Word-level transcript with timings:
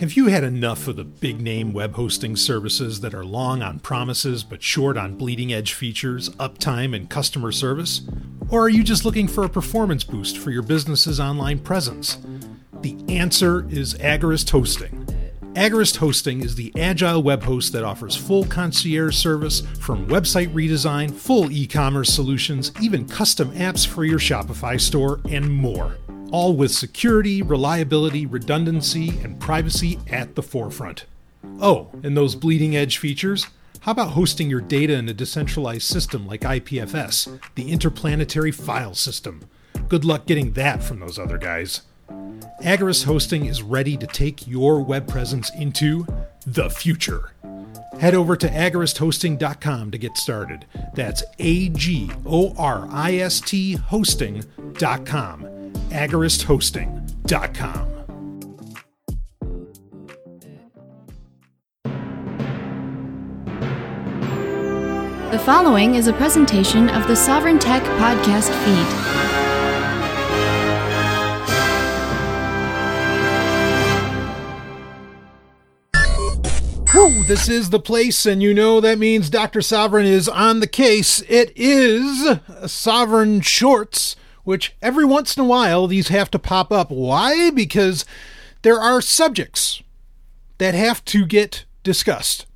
Have 0.00 0.12
you 0.12 0.26
had 0.26 0.44
enough 0.44 0.86
of 0.86 0.94
the 0.94 1.02
big 1.02 1.40
name 1.40 1.72
web 1.72 1.94
hosting 1.94 2.36
services 2.36 3.00
that 3.00 3.14
are 3.14 3.24
long 3.24 3.62
on 3.64 3.80
promises 3.80 4.44
but 4.44 4.62
short 4.62 4.96
on 4.96 5.16
bleeding 5.16 5.52
edge 5.52 5.72
features, 5.72 6.28
uptime, 6.36 6.94
and 6.94 7.10
customer 7.10 7.50
service? 7.50 8.02
Or 8.48 8.62
are 8.62 8.68
you 8.68 8.84
just 8.84 9.04
looking 9.04 9.26
for 9.26 9.42
a 9.42 9.48
performance 9.48 10.04
boost 10.04 10.38
for 10.38 10.52
your 10.52 10.62
business's 10.62 11.18
online 11.18 11.58
presence? 11.58 12.18
The 12.80 12.96
answer 13.08 13.66
is 13.70 13.94
Agorist 13.94 14.50
Hosting. 14.50 15.04
Agorist 15.54 15.96
Hosting 15.96 16.42
is 16.42 16.54
the 16.54 16.72
agile 16.78 17.20
web 17.20 17.42
host 17.42 17.72
that 17.72 17.82
offers 17.82 18.14
full 18.14 18.44
concierge 18.44 19.16
service 19.16 19.62
from 19.80 20.06
website 20.06 20.54
redesign, 20.54 21.12
full 21.12 21.50
e 21.50 21.66
commerce 21.66 22.14
solutions, 22.14 22.70
even 22.80 23.08
custom 23.08 23.50
apps 23.50 23.84
for 23.84 24.04
your 24.04 24.20
Shopify 24.20 24.80
store, 24.80 25.20
and 25.28 25.52
more 25.52 25.96
all 26.30 26.54
with 26.54 26.70
security, 26.70 27.42
reliability, 27.42 28.26
redundancy, 28.26 29.10
and 29.20 29.40
privacy 29.40 29.98
at 30.08 30.34
the 30.34 30.42
forefront. 30.42 31.06
Oh, 31.60 31.88
and 32.02 32.16
those 32.16 32.34
bleeding 32.34 32.76
edge 32.76 32.98
features? 32.98 33.46
How 33.80 33.92
about 33.92 34.10
hosting 34.10 34.50
your 34.50 34.60
data 34.60 34.94
in 34.94 35.08
a 35.08 35.14
decentralized 35.14 35.82
system 35.82 36.26
like 36.26 36.40
IPFS, 36.42 37.40
the 37.54 37.70
Interplanetary 37.70 38.50
File 38.50 38.94
System? 38.94 39.48
Good 39.88 40.04
luck 40.04 40.26
getting 40.26 40.52
that 40.52 40.82
from 40.82 41.00
those 41.00 41.18
other 41.18 41.38
guys. 41.38 41.82
Agorist 42.62 43.04
Hosting 43.04 43.46
is 43.46 43.62
ready 43.62 43.96
to 43.96 44.06
take 44.06 44.46
your 44.46 44.82
web 44.82 45.06
presence 45.06 45.50
into 45.54 46.06
the 46.46 46.68
future. 46.68 47.32
Head 48.00 48.14
over 48.14 48.36
to 48.36 48.48
agoristhosting.com 48.48 49.90
to 49.90 49.98
get 49.98 50.16
started. 50.16 50.66
That's 50.94 51.22
A 51.38 51.68
G 51.70 52.10
O 52.26 52.54
R 52.56 52.86
I 52.90 53.16
S 53.16 53.40
T 53.40 53.74
hosting.com 53.74 55.47
agoristhosting.com. 55.90 57.88
The 65.30 65.38
following 65.44 65.94
is 65.94 66.06
a 66.06 66.12
presentation 66.14 66.88
of 66.88 67.06
the 67.06 67.14
Sovereign 67.14 67.58
Tech 67.58 67.82
podcast 68.00 68.48
feed. 68.64 69.18
Whew, 76.92 77.22
this 77.24 77.48
is 77.48 77.68
the 77.70 77.78
place, 77.78 78.24
and 78.24 78.42
you 78.42 78.54
know 78.54 78.80
that 78.80 78.98
means 78.98 79.28
Dr. 79.28 79.60
Sovereign 79.60 80.06
is 80.06 80.28
on 80.28 80.60
the 80.60 80.66
case. 80.66 81.22
It 81.28 81.52
is 81.54 82.38
Sovereign 82.66 83.42
Shorts 83.42 84.16
which 84.48 84.74
every 84.80 85.04
once 85.04 85.36
in 85.36 85.42
a 85.42 85.46
while 85.46 85.86
these 85.86 86.08
have 86.08 86.30
to 86.30 86.38
pop 86.38 86.72
up. 86.72 86.90
Why? 86.90 87.50
Because 87.50 88.06
there 88.62 88.80
are 88.80 89.02
subjects 89.02 89.82
that 90.56 90.72
have 90.72 91.04
to 91.04 91.26
get 91.26 91.66
discussed. 91.82 92.46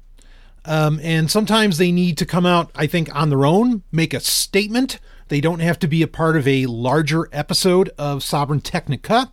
Um, 0.65 0.99
and 1.03 1.31
sometimes 1.31 1.77
they 1.77 1.93
need 1.93 2.17
to 2.17 2.25
come 2.25 2.47
out, 2.47 2.71
I 2.75 2.87
think, 2.87 3.15
on 3.15 3.29
their 3.29 3.45
own, 3.45 3.83
make 3.93 4.15
a 4.15 4.21
statement. 4.21 5.01
They 5.29 5.43
don't 5.43 5.61
have 5.61 5.79
to 5.81 5.87
be 5.87 6.01
a 6.01 6.07
part 6.07 6.35
of 6.35 6.49
a 6.49 6.65
larger 6.65 7.29
episode 7.31 7.91
of 7.99 8.23
Sovereign 8.23 8.63
Technica. 8.63 9.31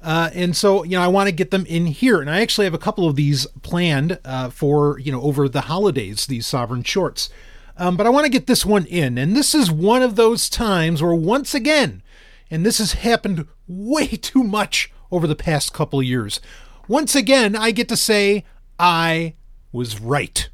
Uh, 0.00 0.30
and 0.32 0.56
so, 0.56 0.84
you 0.84 0.92
know, 0.92 1.02
I 1.02 1.08
want 1.08 1.28
to 1.28 1.34
get 1.34 1.50
them 1.50 1.66
in 1.66 1.84
here. 1.84 2.22
And 2.22 2.30
I 2.30 2.40
actually 2.40 2.64
have 2.64 2.72
a 2.72 2.78
couple 2.78 3.06
of 3.06 3.16
these 3.16 3.46
planned 3.60 4.18
uh, 4.24 4.48
for, 4.48 4.98
you 4.98 5.12
know, 5.12 5.20
over 5.20 5.46
the 5.46 5.60
holidays, 5.60 6.24
these 6.24 6.46
Sovereign 6.46 6.84
shorts. 6.84 7.28
Um, 7.78 7.96
but 7.96 8.06
I 8.06 8.10
want 8.10 8.24
to 8.24 8.30
get 8.30 8.48
this 8.48 8.66
one 8.66 8.84
in. 8.86 9.16
And 9.16 9.36
this 9.36 9.54
is 9.54 9.70
one 9.70 10.02
of 10.02 10.16
those 10.16 10.50
times 10.50 11.00
where, 11.00 11.14
once 11.14 11.54
again, 11.54 12.02
and 12.50 12.66
this 12.66 12.78
has 12.78 12.92
happened 12.92 13.46
way 13.66 14.06
too 14.08 14.42
much 14.42 14.92
over 15.10 15.26
the 15.26 15.36
past 15.36 15.72
couple 15.72 16.02
years, 16.02 16.40
once 16.88 17.14
again, 17.14 17.54
I 17.54 17.70
get 17.70 17.88
to 17.88 17.96
say 17.96 18.44
I 18.78 19.34
was 19.72 20.00
right. 20.00 20.48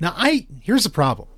Now, 0.00 0.14
I 0.16 0.46
here's 0.62 0.84
the 0.84 0.90
problem. 0.90 1.28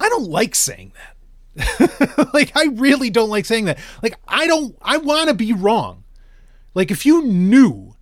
I 0.00 0.08
don't 0.08 0.28
like 0.28 0.54
saying 0.54 0.92
that. 0.94 2.30
like 2.34 2.52
I 2.56 2.64
really 2.64 3.10
don't 3.10 3.28
like 3.30 3.44
saying 3.44 3.66
that. 3.66 3.78
Like 4.02 4.18
I 4.26 4.46
don't 4.46 4.76
I 4.82 4.96
want 4.96 5.28
to 5.28 5.34
be 5.34 5.52
wrong. 5.52 6.02
Like 6.74 6.90
if 6.90 7.06
you 7.06 7.22
knew 7.22 7.93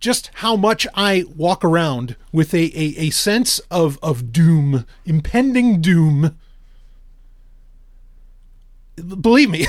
just 0.00 0.30
how 0.34 0.56
much 0.56 0.86
I 0.94 1.24
walk 1.36 1.64
around 1.64 2.16
with 2.32 2.54
a, 2.54 2.66
a, 2.78 2.94
a 2.98 3.10
sense 3.10 3.58
of, 3.70 3.98
of 4.02 4.32
doom, 4.32 4.86
impending 5.04 5.80
doom. 5.80 6.36
Believe 8.96 9.50
me, 9.50 9.66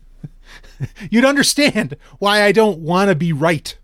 you'd 1.10 1.24
understand 1.24 1.96
why 2.18 2.42
I 2.42 2.52
don't 2.52 2.78
want 2.78 3.08
to 3.08 3.14
be 3.14 3.32
right. 3.32 3.76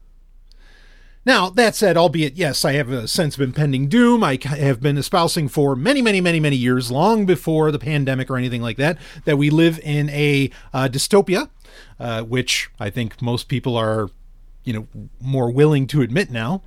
Now, 1.26 1.50
that 1.50 1.74
said, 1.74 1.96
albeit, 1.96 2.34
yes, 2.34 2.64
I 2.64 2.74
have 2.74 2.88
a 2.88 3.08
sense 3.08 3.34
of 3.34 3.40
impending 3.40 3.88
doom. 3.88 4.22
I 4.22 4.38
have 4.44 4.80
been 4.80 4.96
espousing 4.96 5.48
for 5.48 5.74
many, 5.74 6.00
many, 6.00 6.20
many, 6.20 6.38
many 6.38 6.54
years, 6.54 6.92
long 6.92 7.26
before 7.26 7.72
the 7.72 7.80
pandemic 7.80 8.30
or 8.30 8.36
anything 8.36 8.62
like 8.62 8.76
that, 8.76 8.96
that 9.24 9.36
we 9.36 9.50
live 9.50 9.80
in 9.82 10.08
a 10.10 10.50
uh, 10.72 10.88
dystopia, 10.88 11.50
uh, 11.98 12.22
which 12.22 12.70
I 12.78 12.90
think 12.90 13.20
most 13.20 13.48
people 13.48 13.76
are 13.76 14.08
you 14.66 14.74
know 14.74 14.86
more 15.20 15.50
willing 15.50 15.86
to 15.86 16.02
admit 16.02 16.30
now. 16.30 16.62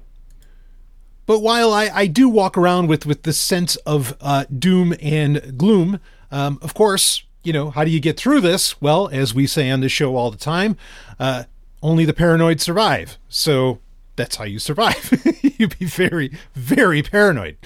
But 1.27 1.41
while 1.41 1.71
I, 1.71 1.91
I 1.93 2.07
do 2.07 2.27
walk 2.27 2.57
around 2.57 2.87
with 2.87 3.05
with 3.05 3.21
this 3.21 3.37
sense 3.37 3.75
of 3.77 4.17
uh, 4.19 4.45
doom 4.45 4.95
and 4.99 5.55
gloom, 5.55 5.99
um, 6.31 6.57
of 6.63 6.73
course, 6.73 7.23
you 7.43 7.53
know 7.53 7.69
how 7.69 7.83
do 7.83 7.91
you 7.91 7.99
get 7.99 8.17
through 8.17 8.41
this? 8.41 8.81
Well, 8.81 9.09
as 9.09 9.35
we 9.35 9.45
say 9.45 9.69
on 9.69 9.81
the 9.81 9.89
show 9.89 10.15
all 10.15 10.31
the 10.31 10.37
time, 10.37 10.75
uh, 11.19 11.43
only 11.83 12.05
the 12.05 12.13
paranoid 12.13 12.61
survive. 12.61 13.19
So 13.27 13.79
that's 14.15 14.37
how 14.37 14.45
you 14.45 14.57
survive. 14.57 15.23
you 15.59 15.67
be 15.67 15.85
very 15.85 16.31
very 16.55 17.03
paranoid. 17.03 17.57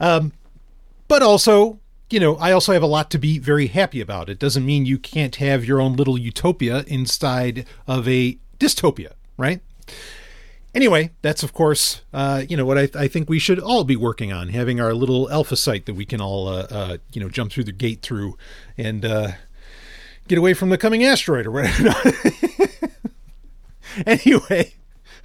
Um, 0.00 0.32
but 1.06 1.22
also, 1.22 1.80
you 2.08 2.18
know, 2.18 2.36
I 2.36 2.52
also 2.52 2.72
have 2.72 2.82
a 2.82 2.86
lot 2.86 3.10
to 3.10 3.18
be 3.18 3.38
very 3.38 3.66
happy 3.66 4.00
about. 4.00 4.30
It 4.30 4.38
doesn't 4.38 4.64
mean 4.64 4.86
you 4.86 4.98
can't 4.98 5.36
have 5.36 5.66
your 5.66 5.80
own 5.80 5.96
little 5.96 6.16
utopia 6.16 6.84
inside 6.86 7.66
of 7.86 8.08
a 8.08 8.38
dystopia, 8.58 9.12
right? 9.36 9.60
Anyway, 10.74 11.10
that's 11.20 11.42
of 11.42 11.52
course, 11.52 12.00
uh, 12.14 12.44
you 12.48 12.56
know, 12.56 12.64
what 12.64 12.78
I, 12.78 12.88
I, 12.94 13.06
think 13.06 13.28
we 13.28 13.38
should 13.38 13.58
all 13.58 13.84
be 13.84 13.94
working 13.94 14.32
on, 14.32 14.48
having 14.48 14.80
our 14.80 14.94
little 14.94 15.30
alpha 15.30 15.54
site 15.54 15.84
that 15.84 15.94
we 15.94 16.06
can 16.06 16.20
all, 16.20 16.48
uh, 16.48 16.66
uh, 16.70 16.96
you 17.12 17.20
know, 17.20 17.28
jump 17.28 17.52
through 17.52 17.64
the 17.64 17.72
gate 17.72 18.00
through 18.00 18.38
and 18.78 19.04
uh, 19.04 19.32
get 20.28 20.38
away 20.38 20.54
from 20.54 20.70
the 20.70 20.78
coming 20.78 21.04
asteroid 21.04 21.46
or 21.46 21.50
whatever. 21.50 21.92
anyway, 24.06 24.72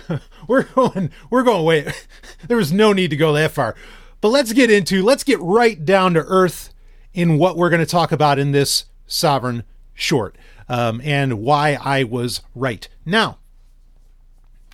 we're 0.47 0.63
going, 0.63 1.11
we're 1.29 1.44
going 1.44 1.63
way. 1.63 1.94
There 2.47 2.57
was 2.57 2.72
no 2.72 2.94
need 2.94 3.09
to 3.09 3.17
go 3.17 3.34
that 3.34 3.51
far, 3.51 3.75
but 4.22 4.29
let's 4.29 4.53
get 4.53 4.69
into, 4.69 5.01
let's 5.01 5.23
get 5.23 5.39
right 5.39 5.84
down 5.84 6.13
to 6.13 6.23
earth 6.28 6.73
in 7.13 7.38
what 7.38 7.57
we're 7.57 7.69
going 7.69 7.79
to 7.79 7.85
talk 7.85 8.11
about 8.11 8.38
in 8.38 8.51
this 8.51 8.85
sovereign 9.07 9.63
short 9.94 10.38
um, 10.69 11.01
and 11.03 11.39
why 11.39 11.78
I 11.81 12.03
was 12.03 12.41
right. 12.53 12.88
Now, 13.05 13.39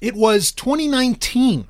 it 0.03 0.15
was 0.15 0.51
2019 0.51 1.65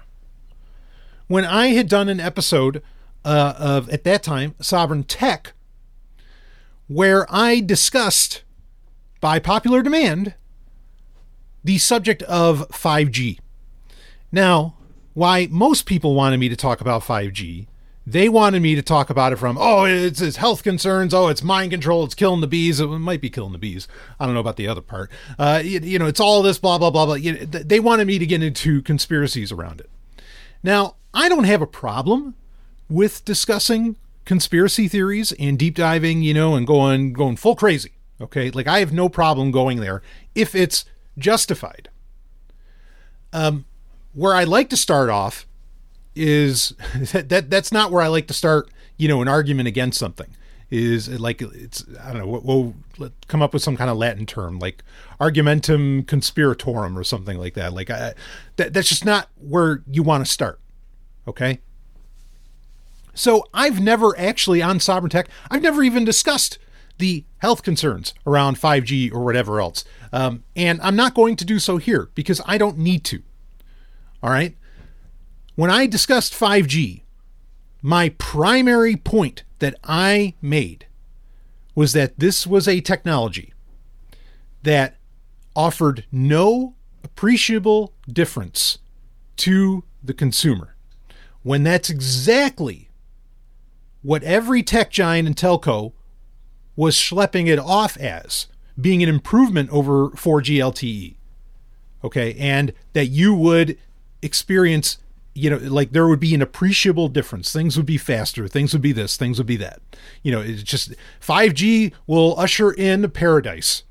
when 1.27 1.45
I 1.45 1.67
had 1.67 1.87
done 1.87 2.09
an 2.09 2.19
episode 2.19 2.81
uh, 3.23 3.53
of, 3.59 3.87
at 3.89 4.03
that 4.05 4.23
time, 4.23 4.55
Sovereign 4.59 5.03
Tech, 5.03 5.53
where 6.87 7.27
I 7.29 7.59
discussed, 7.59 8.41
by 9.21 9.37
popular 9.37 9.83
demand, 9.83 10.33
the 11.63 11.77
subject 11.77 12.23
of 12.23 12.67
5G. 12.69 13.37
Now, 14.31 14.77
why 15.13 15.47
most 15.51 15.85
people 15.85 16.15
wanted 16.15 16.39
me 16.39 16.49
to 16.49 16.55
talk 16.55 16.81
about 16.81 17.03
5G 17.03 17.67
they 18.05 18.27
wanted 18.27 18.61
me 18.61 18.75
to 18.75 18.81
talk 18.81 19.09
about 19.09 19.31
it 19.31 19.37
from, 19.37 19.57
oh, 19.57 19.85
it's, 19.85 20.21
it's 20.21 20.37
health 20.37 20.63
concerns. 20.63 21.13
Oh, 21.13 21.29
it's 21.29 21.41
mind 21.43 21.71
control. 21.71 22.03
It's 22.03 22.15
killing 22.15 22.41
the 22.41 22.47
bees. 22.47 22.79
It 22.79 22.87
might 22.87 23.21
be 23.21 23.29
killing 23.29 23.53
the 23.53 23.57
bees. 23.57 23.87
I 24.19 24.25
don't 24.25 24.33
know 24.33 24.41
about 24.41 24.57
the 24.57 24.67
other 24.67 24.81
part. 24.81 25.09
Uh, 25.39 25.61
you, 25.63 25.79
you 25.79 25.99
know, 25.99 26.07
it's 26.07 26.19
all 26.19 26.41
this 26.41 26.57
blah, 26.57 26.77
blah, 26.77 26.89
blah, 26.89 27.05
blah. 27.05 27.15
You 27.15 27.33
know, 27.33 27.45
they 27.45 27.79
wanted 27.79 28.07
me 28.07 28.19
to 28.19 28.25
get 28.25 28.43
into 28.43 28.81
conspiracies 28.81 29.51
around 29.51 29.79
it. 29.79 29.89
Now, 30.61 30.95
I 31.13 31.29
don't 31.29 31.45
have 31.45 31.61
a 31.61 31.67
problem 31.67 32.35
with 32.89 33.23
discussing 33.23 33.95
conspiracy 34.25 34.87
theories 34.87 35.31
and 35.33 35.57
deep 35.59 35.75
diving, 35.75 36.23
you 36.23 36.33
know, 36.33 36.55
and 36.55 36.65
going 36.65 37.13
going 37.13 37.35
full 37.35 37.55
crazy. 37.55 37.91
Okay, 38.21 38.51
like 38.51 38.67
I 38.67 38.79
have 38.79 38.93
no 38.93 39.09
problem 39.09 39.51
going 39.51 39.79
there 39.79 40.01
if 40.35 40.55
it's 40.55 40.85
justified. 41.17 41.89
Um, 43.31 43.65
where 44.13 44.35
I 44.35 44.43
like 44.43 44.69
to 44.69 44.77
start 44.77 45.09
off 45.09 45.47
is 46.15 46.73
that, 47.11 47.29
that 47.29 47.49
that's 47.49 47.71
not 47.71 47.91
where 47.91 48.01
I 48.01 48.07
like 48.07 48.27
to 48.27 48.33
start, 48.33 48.69
you 48.97 49.07
know, 49.07 49.21
an 49.21 49.27
argument 49.27 49.67
against 49.67 49.99
something. 49.99 50.27
Is 50.69 51.07
like 51.19 51.39
it's 51.41 51.85
I 52.01 52.11
don't 52.11 52.19
know. 52.19 52.39
We'll, 52.39 52.73
we'll 52.97 53.11
come 53.27 53.43
up 53.43 53.53
with 53.53 53.61
some 53.61 53.77
kind 53.77 53.91
of 53.91 53.97
Latin 53.97 54.25
term 54.25 54.57
like 54.57 54.83
argumentum 55.19 56.03
conspiratorum 56.03 56.97
or 56.97 57.03
something 57.03 57.37
like 57.37 57.53
that. 57.53 57.73
Like 57.73 57.91
I, 57.91 58.13
that, 58.55 58.73
that's 58.73 58.89
just 58.89 59.05
not 59.05 59.29
where 59.39 59.83
you 59.91 60.01
want 60.01 60.25
to 60.25 60.31
start. 60.31 60.59
Okay. 61.27 61.59
So 63.13 63.45
I've 63.53 63.79
never 63.79 64.17
actually 64.17 64.63
on 64.63 64.79
Sovereign 64.79 65.11
Tech. 65.11 65.29
I've 65.51 65.61
never 65.61 65.83
even 65.83 66.05
discussed 66.05 66.57
the 66.97 67.23
health 67.37 67.63
concerns 67.63 68.13
around 68.25 68.57
5G 68.57 69.13
or 69.13 69.23
whatever 69.23 69.61
else. 69.61 69.83
Um, 70.11 70.43
and 70.55 70.81
I'm 70.81 70.95
not 70.95 71.13
going 71.13 71.35
to 71.37 71.45
do 71.45 71.59
so 71.59 71.77
here 71.77 72.09
because 72.15 72.41
I 72.45 72.57
don't 72.57 72.77
need 72.77 73.03
to. 73.05 73.21
All 74.21 74.29
right. 74.29 74.55
When 75.55 75.69
I 75.69 75.85
discussed 75.85 76.33
5G, 76.33 77.03
my 77.81 78.09
primary 78.17 78.95
point 78.95 79.43
that 79.59 79.75
I 79.83 80.33
made 80.41 80.87
was 81.75 81.93
that 81.93 82.19
this 82.19 82.47
was 82.47 82.67
a 82.67 82.81
technology 82.81 83.53
that 84.63 84.97
offered 85.55 86.05
no 86.11 86.75
appreciable 87.03 87.93
difference 88.11 88.79
to 89.37 89.83
the 90.03 90.13
consumer. 90.13 90.75
When 91.43 91.63
that's 91.63 91.89
exactly 91.89 92.89
what 94.01 94.23
every 94.23 94.63
tech 94.63 94.89
giant 94.91 95.27
and 95.27 95.35
telco 95.35 95.93
was 96.75 96.95
schlepping 96.95 97.47
it 97.47 97.59
off 97.59 97.97
as 97.97 98.47
being 98.79 99.03
an 99.03 99.09
improvement 99.09 99.69
over 99.69 100.09
4G 100.09 100.57
LTE. 100.57 101.15
Okay, 102.03 102.35
and 102.35 102.73
that 102.93 103.07
you 103.07 103.33
would 103.33 103.77
experience, 104.21 104.97
you 105.35 105.49
know, 105.49 105.57
like 105.57 105.91
there 105.91 106.07
would 106.07 106.19
be 106.19 106.35
an 106.35 106.41
appreciable 106.41 107.07
difference. 107.07 107.51
Things 107.51 107.75
would 107.77 107.85
be 107.85 107.97
faster, 107.97 108.47
things 108.47 108.73
would 108.73 108.81
be 108.81 108.91
this, 108.91 109.17
things 109.17 109.37
would 109.37 109.47
be 109.47 109.57
that. 109.57 109.81
You 110.21 110.31
know, 110.31 110.41
it's 110.41 110.63
just 110.63 110.93
5G 111.21 111.93
will 112.07 112.39
usher 112.39 112.71
in 112.71 113.09
paradise. 113.11 113.83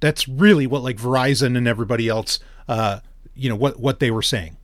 That's 0.00 0.26
really 0.26 0.66
what 0.66 0.82
like 0.82 0.96
Verizon 0.96 1.56
and 1.56 1.68
everybody 1.68 2.08
else 2.08 2.38
uh, 2.68 3.00
you 3.34 3.48
know, 3.48 3.56
what 3.56 3.78
what 3.78 3.98
they 3.98 4.10
were 4.10 4.22
saying. 4.22 4.56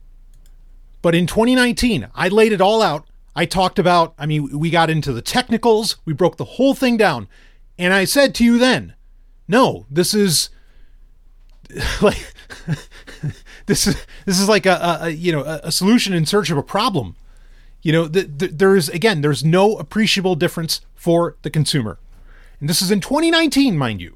But 1.01 1.15
in 1.15 1.27
2019, 1.27 2.07
I 2.13 2.27
laid 2.27 2.51
it 2.51 2.61
all 2.61 2.81
out. 2.81 3.07
I 3.35 3.45
talked 3.45 3.79
about, 3.79 4.13
I 4.17 4.25
mean, 4.25 4.57
we 4.57 4.69
got 4.69 4.89
into 4.89 5.13
the 5.13 5.21
technicals, 5.21 5.97
we 6.03 6.13
broke 6.13 6.37
the 6.37 6.43
whole 6.43 6.73
thing 6.73 6.97
down. 6.97 7.27
And 7.77 7.93
I 7.93 8.03
said 8.03 8.35
to 8.35 8.43
you 8.43 8.57
then, 8.57 8.95
no, 9.47 9.85
this 9.89 10.13
is 10.13 10.49
like 12.01 12.33
this 13.65 13.87
is 13.87 13.95
this 14.25 14.39
is 14.39 14.49
like 14.49 14.65
a, 14.65 14.99
a 15.01 15.09
you 15.09 15.31
know 15.31 15.43
a, 15.43 15.71
solution 15.71 16.13
in 16.13 16.25
search 16.25 16.49
of 16.49 16.57
a 16.57 16.63
problem. 16.63 17.15
You 17.81 17.93
know, 17.93 18.07
the, 18.07 18.23
the, 18.23 18.47
there's 18.47 18.89
again, 18.89 19.21
there's 19.21 19.43
no 19.43 19.77
appreciable 19.77 20.35
difference 20.35 20.81
for 20.95 21.37
the 21.43 21.49
consumer, 21.49 21.97
and 22.59 22.67
this 22.67 22.81
is 22.81 22.91
in 22.91 22.99
2019, 22.99 23.77
mind 23.77 24.01
you. 24.01 24.15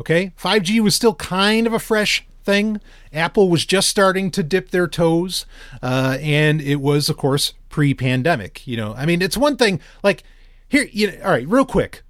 Okay, 0.00 0.32
5G 0.38 0.80
was 0.80 0.94
still 0.94 1.14
kind 1.14 1.66
of 1.66 1.72
a 1.72 1.78
fresh 1.78 2.26
thing. 2.44 2.80
Apple 3.12 3.48
was 3.48 3.66
just 3.66 3.88
starting 3.88 4.30
to 4.30 4.42
dip 4.42 4.70
their 4.70 4.86
toes, 4.86 5.46
uh, 5.82 6.18
and 6.20 6.60
it 6.60 6.76
was, 6.76 7.08
of 7.08 7.16
course, 7.16 7.54
pre-pandemic. 7.70 8.66
You 8.66 8.76
know, 8.76 8.94
I 8.94 9.04
mean, 9.04 9.20
it's 9.20 9.36
one 9.36 9.56
thing 9.56 9.80
like 10.02 10.22
here. 10.68 10.88
You 10.92 11.12
know, 11.12 11.24
all 11.24 11.30
right, 11.32 11.48
real 11.48 11.66
quick, 11.66 12.02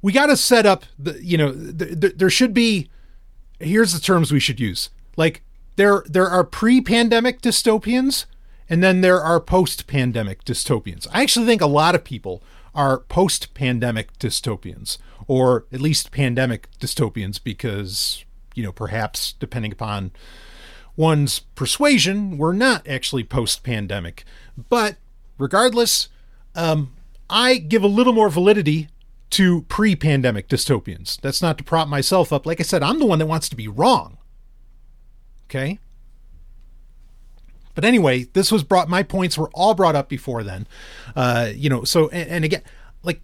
we 0.00 0.12
got 0.12 0.26
to 0.26 0.36
set 0.36 0.64
up 0.64 0.84
the. 0.98 1.22
You 1.22 1.36
know, 1.36 1.52
th- 1.52 2.00
th- 2.00 2.14
there 2.16 2.30
should 2.30 2.54
be. 2.54 2.88
Here's 3.62 3.92
the 3.92 4.00
terms 4.00 4.32
we 4.32 4.40
should 4.40 4.60
use. 4.60 4.90
Like 5.16 5.42
there, 5.76 6.04
there 6.06 6.28
are 6.28 6.44
pre-pandemic 6.44 7.40
dystopians, 7.40 8.26
and 8.68 8.82
then 8.82 9.00
there 9.00 9.20
are 9.20 9.40
post-pandemic 9.40 10.44
dystopians. 10.44 11.06
I 11.12 11.22
actually 11.22 11.46
think 11.46 11.62
a 11.62 11.66
lot 11.66 11.94
of 11.94 12.04
people 12.04 12.42
are 12.74 12.98
post-pandemic 12.98 14.18
dystopians, 14.18 14.98
or 15.26 15.66
at 15.72 15.80
least 15.80 16.10
pandemic 16.10 16.68
dystopians, 16.78 17.42
because 17.42 18.24
you 18.54 18.62
know, 18.62 18.72
perhaps 18.72 19.34
depending 19.34 19.72
upon 19.72 20.12
one's 20.96 21.40
persuasion, 21.54 22.36
we're 22.36 22.52
not 22.52 22.86
actually 22.86 23.24
post 23.24 23.62
pandemic. 23.62 24.24
But 24.68 24.96
regardless, 25.38 26.08
um, 26.54 26.92
I 27.30 27.56
give 27.56 27.82
a 27.82 27.88
little 27.88 28.12
more 28.12 28.28
validity 28.28 28.88
to 29.32 29.62
pre 29.62 29.96
pandemic 29.96 30.48
dystopians. 30.48 31.20
That's 31.20 31.42
not 31.42 31.58
to 31.58 31.64
prop 31.64 31.88
myself 31.88 32.32
up. 32.32 32.46
Like 32.46 32.60
I 32.60 32.62
said, 32.62 32.82
I'm 32.82 32.98
the 32.98 33.06
one 33.06 33.18
that 33.18 33.26
wants 33.26 33.48
to 33.48 33.56
be 33.56 33.68
wrong. 33.68 34.18
Okay? 35.46 35.78
But 37.74 37.84
anyway, 37.84 38.24
this 38.32 38.52
was 38.52 38.62
brought, 38.62 38.88
my 38.88 39.02
points 39.02 39.38
were 39.38 39.50
all 39.54 39.74
brought 39.74 39.96
up 39.96 40.08
before 40.08 40.42
then. 40.42 40.66
Uh, 41.16 41.50
you 41.54 41.70
know, 41.70 41.84
so, 41.84 42.08
and, 42.10 42.28
and 42.28 42.44
again, 42.44 42.62
like 43.02 43.22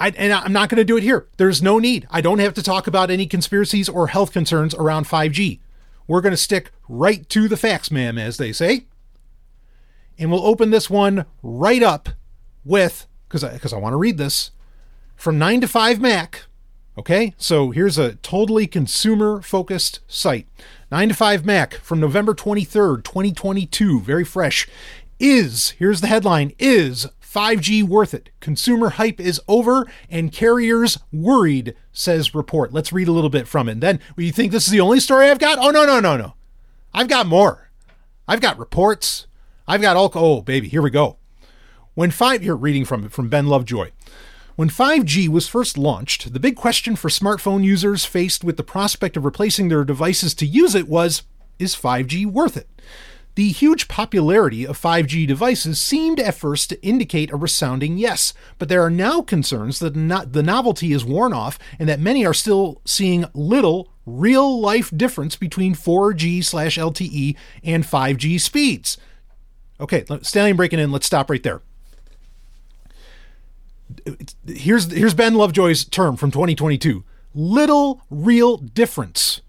I, 0.00 0.08
and 0.16 0.32
I'm 0.32 0.52
not 0.52 0.68
going 0.68 0.78
to 0.78 0.84
do 0.84 0.96
it 0.96 1.02
here. 1.02 1.28
There's 1.36 1.62
no 1.62 1.78
need. 1.78 2.06
I 2.10 2.20
don't 2.20 2.40
have 2.40 2.54
to 2.54 2.62
talk 2.62 2.86
about 2.86 3.10
any 3.10 3.26
conspiracies 3.26 3.88
or 3.88 4.08
health 4.08 4.32
concerns 4.32 4.74
around 4.74 5.06
5G. 5.06 5.60
We're 6.08 6.20
going 6.20 6.32
to 6.32 6.36
stick 6.36 6.72
right 6.88 7.28
to 7.28 7.46
the 7.46 7.56
facts, 7.56 7.90
ma'am, 7.90 8.18
as 8.18 8.36
they 8.36 8.52
say. 8.52 8.86
And 10.18 10.32
we'll 10.32 10.44
open 10.44 10.70
this 10.70 10.90
one 10.90 11.26
right 11.42 11.82
up 11.82 12.08
with, 12.64 13.06
because 13.28 13.44
I, 13.44 13.56
cause 13.58 13.72
I 13.72 13.78
want 13.78 13.92
to 13.92 13.96
read 13.96 14.18
this, 14.18 14.50
from 15.20 15.38
9 15.38 15.60
to 15.60 15.68
5 15.68 16.00
Mac. 16.00 16.44
Okay, 16.96 17.34
so 17.36 17.72
here's 17.72 17.98
a 17.98 18.14
totally 18.16 18.66
consumer 18.66 19.42
focused 19.42 20.00
site. 20.08 20.48
9 20.90 21.10
to 21.10 21.14
5 21.14 21.44
Mac 21.44 21.74
from 21.74 22.00
November 22.00 22.34
23rd, 22.34 23.04
2022, 23.04 24.00
very 24.00 24.24
fresh. 24.24 24.66
Is, 25.18 25.70
here's 25.72 26.00
the 26.00 26.06
headline, 26.06 26.52
is 26.58 27.06
5G 27.22 27.82
worth 27.82 28.14
it. 28.14 28.30
Consumer 28.40 28.90
hype 28.90 29.20
is 29.20 29.42
over 29.46 29.86
and 30.08 30.32
carriers 30.32 30.98
worried, 31.12 31.74
says 31.92 32.34
report. 32.34 32.72
Let's 32.72 32.92
read 32.92 33.08
a 33.08 33.12
little 33.12 33.28
bit 33.28 33.46
from 33.46 33.68
it. 33.68 33.72
And 33.72 33.82
then, 33.82 34.00
well, 34.16 34.24
you 34.24 34.32
think 34.32 34.52
this 34.52 34.64
is 34.64 34.72
the 34.72 34.80
only 34.80 35.00
story 35.00 35.28
I've 35.28 35.38
got? 35.38 35.58
Oh, 35.58 35.70
no, 35.70 35.84
no, 35.84 36.00
no, 36.00 36.16
no. 36.16 36.34
I've 36.94 37.08
got 37.08 37.26
more. 37.26 37.70
I've 38.26 38.40
got 38.40 38.58
reports. 38.58 39.26
I've 39.68 39.82
got 39.82 39.96
all, 39.96 40.10
oh, 40.14 40.40
baby, 40.40 40.68
here 40.68 40.80
we 40.80 40.90
go. 40.90 41.18
When 41.92 42.10
5, 42.10 42.40
here, 42.40 42.56
reading 42.56 42.86
from 42.86 43.04
it 43.04 43.12
from 43.12 43.28
Ben 43.28 43.48
Lovejoy. 43.48 43.90
When 44.60 44.68
5G 44.68 45.26
was 45.28 45.48
first 45.48 45.78
launched, 45.78 46.34
the 46.34 46.38
big 46.38 46.54
question 46.54 46.94
for 46.94 47.08
smartphone 47.08 47.64
users 47.64 48.04
faced 48.04 48.44
with 48.44 48.58
the 48.58 48.62
prospect 48.62 49.16
of 49.16 49.24
replacing 49.24 49.68
their 49.68 49.84
devices 49.84 50.34
to 50.34 50.44
use 50.44 50.74
it 50.74 50.86
was 50.86 51.22
is 51.58 51.74
5G 51.74 52.26
worth 52.26 52.58
it? 52.58 52.68
The 53.36 53.52
huge 53.52 53.88
popularity 53.88 54.66
of 54.66 54.78
5G 54.78 55.26
devices 55.26 55.80
seemed 55.80 56.20
at 56.20 56.34
first 56.34 56.68
to 56.68 56.82
indicate 56.86 57.30
a 57.30 57.36
resounding 57.36 57.96
yes, 57.96 58.34
but 58.58 58.68
there 58.68 58.82
are 58.82 58.90
now 58.90 59.22
concerns 59.22 59.78
that 59.78 59.94
the 59.94 60.42
novelty 60.42 60.92
is 60.92 61.06
worn 61.06 61.32
off 61.32 61.58
and 61.78 61.88
that 61.88 61.98
many 61.98 62.26
are 62.26 62.34
still 62.34 62.82
seeing 62.84 63.24
little 63.32 63.88
real 64.04 64.60
life 64.60 64.92
difference 64.94 65.36
between 65.36 65.74
4G 65.74 66.44
slash 66.44 66.76
LTE 66.76 67.34
and 67.64 67.82
5G 67.82 68.38
speeds. 68.38 68.98
Okay, 69.80 70.04
Stallion 70.20 70.58
breaking 70.58 70.80
in. 70.80 70.92
Let's 70.92 71.06
stop 71.06 71.30
right 71.30 71.42
there. 71.42 71.62
Here's 74.46 74.90
here's 74.90 75.14
Ben 75.14 75.34
Lovejoy's 75.34 75.84
term 75.84 76.16
from 76.16 76.30
2022. 76.30 77.04
Little 77.34 78.02
real 78.10 78.56
difference. 78.56 79.40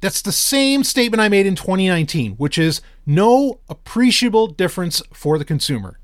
That's 0.00 0.22
the 0.22 0.32
same 0.32 0.84
statement 0.84 1.20
I 1.20 1.28
made 1.28 1.46
in 1.46 1.56
2019, 1.56 2.32
which 2.32 2.58
is 2.58 2.80
no 3.06 3.60
appreciable 3.68 4.46
difference 4.46 5.02
for 5.12 5.38
the 5.38 5.44
consumer. 5.44 5.98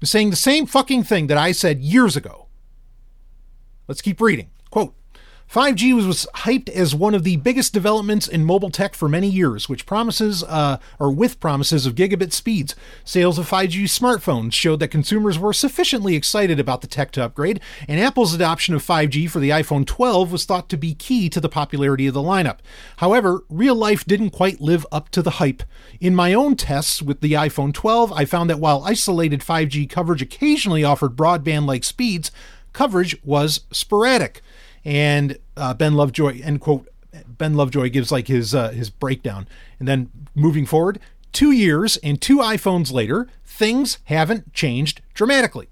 I'm 0.00 0.06
saying 0.06 0.30
the 0.30 0.36
same 0.36 0.66
fucking 0.66 1.04
thing 1.04 1.26
that 1.28 1.38
I 1.38 1.52
said 1.52 1.80
years 1.80 2.16
ago. 2.16 2.46
Let's 3.88 4.02
keep 4.02 4.20
reading. 4.20 4.50
Quote 4.70 4.94
5G 5.50 5.96
was, 5.96 6.06
was 6.06 6.26
hyped 6.34 6.68
as 6.68 6.94
one 6.94 7.14
of 7.14 7.24
the 7.24 7.36
biggest 7.36 7.72
developments 7.72 8.28
in 8.28 8.44
mobile 8.44 8.68
tech 8.68 8.94
for 8.94 9.08
many 9.08 9.30
years, 9.30 9.66
which 9.66 9.86
promises, 9.86 10.44
uh, 10.44 10.76
or 10.98 11.10
with 11.10 11.40
promises 11.40 11.86
of 11.86 11.94
gigabit 11.94 12.32
speeds. 12.32 12.76
Sales 13.02 13.38
of 13.38 13.48
5G 13.48 13.84
smartphones 13.84 14.52
showed 14.52 14.78
that 14.80 14.88
consumers 14.88 15.38
were 15.38 15.54
sufficiently 15.54 16.14
excited 16.14 16.60
about 16.60 16.82
the 16.82 16.86
tech 16.86 17.12
to 17.12 17.24
upgrade, 17.24 17.60
and 17.88 17.98
Apple's 17.98 18.34
adoption 18.34 18.74
of 18.74 18.84
5G 18.84 19.30
for 19.30 19.40
the 19.40 19.48
iPhone 19.48 19.86
12 19.86 20.30
was 20.30 20.44
thought 20.44 20.68
to 20.68 20.76
be 20.76 20.92
key 20.92 21.30
to 21.30 21.40
the 21.40 21.48
popularity 21.48 22.06
of 22.06 22.12
the 22.12 22.20
lineup. 22.20 22.58
However, 22.98 23.42
real 23.48 23.74
life 23.74 24.04
didn't 24.04 24.30
quite 24.30 24.60
live 24.60 24.86
up 24.92 25.08
to 25.10 25.22
the 25.22 25.30
hype. 25.30 25.62
In 25.98 26.14
my 26.14 26.34
own 26.34 26.56
tests 26.56 27.00
with 27.00 27.22
the 27.22 27.32
iPhone 27.32 27.72
12, 27.72 28.12
I 28.12 28.26
found 28.26 28.50
that 28.50 28.60
while 28.60 28.84
isolated 28.84 29.40
5G 29.40 29.88
coverage 29.88 30.20
occasionally 30.20 30.84
offered 30.84 31.16
broadband 31.16 31.64
like 31.66 31.84
speeds, 31.84 32.30
coverage 32.74 33.16
was 33.24 33.62
sporadic 33.72 34.42
and 34.88 35.38
uh, 35.54 35.74
Ben 35.74 35.92
Lovejoy 35.94 36.40
end 36.42 36.62
quote. 36.62 36.88
Ben 37.26 37.54
Lovejoy 37.54 37.90
gives 37.90 38.10
like 38.10 38.26
his 38.26 38.54
uh, 38.54 38.70
his 38.70 38.88
breakdown, 38.88 39.46
and 39.78 39.86
then 39.86 40.10
moving 40.34 40.64
forward, 40.64 40.98
two 41.30 41.52
years 41.52 41.98
and 41.98 42.20
two 42.20 42.38
iPhones 42.38 42.90
later, 42.90 43.28
things 43.44 43.98
haven't 44.04 44.54
changed 44.54 45.02
dramatically. 45.12 45.68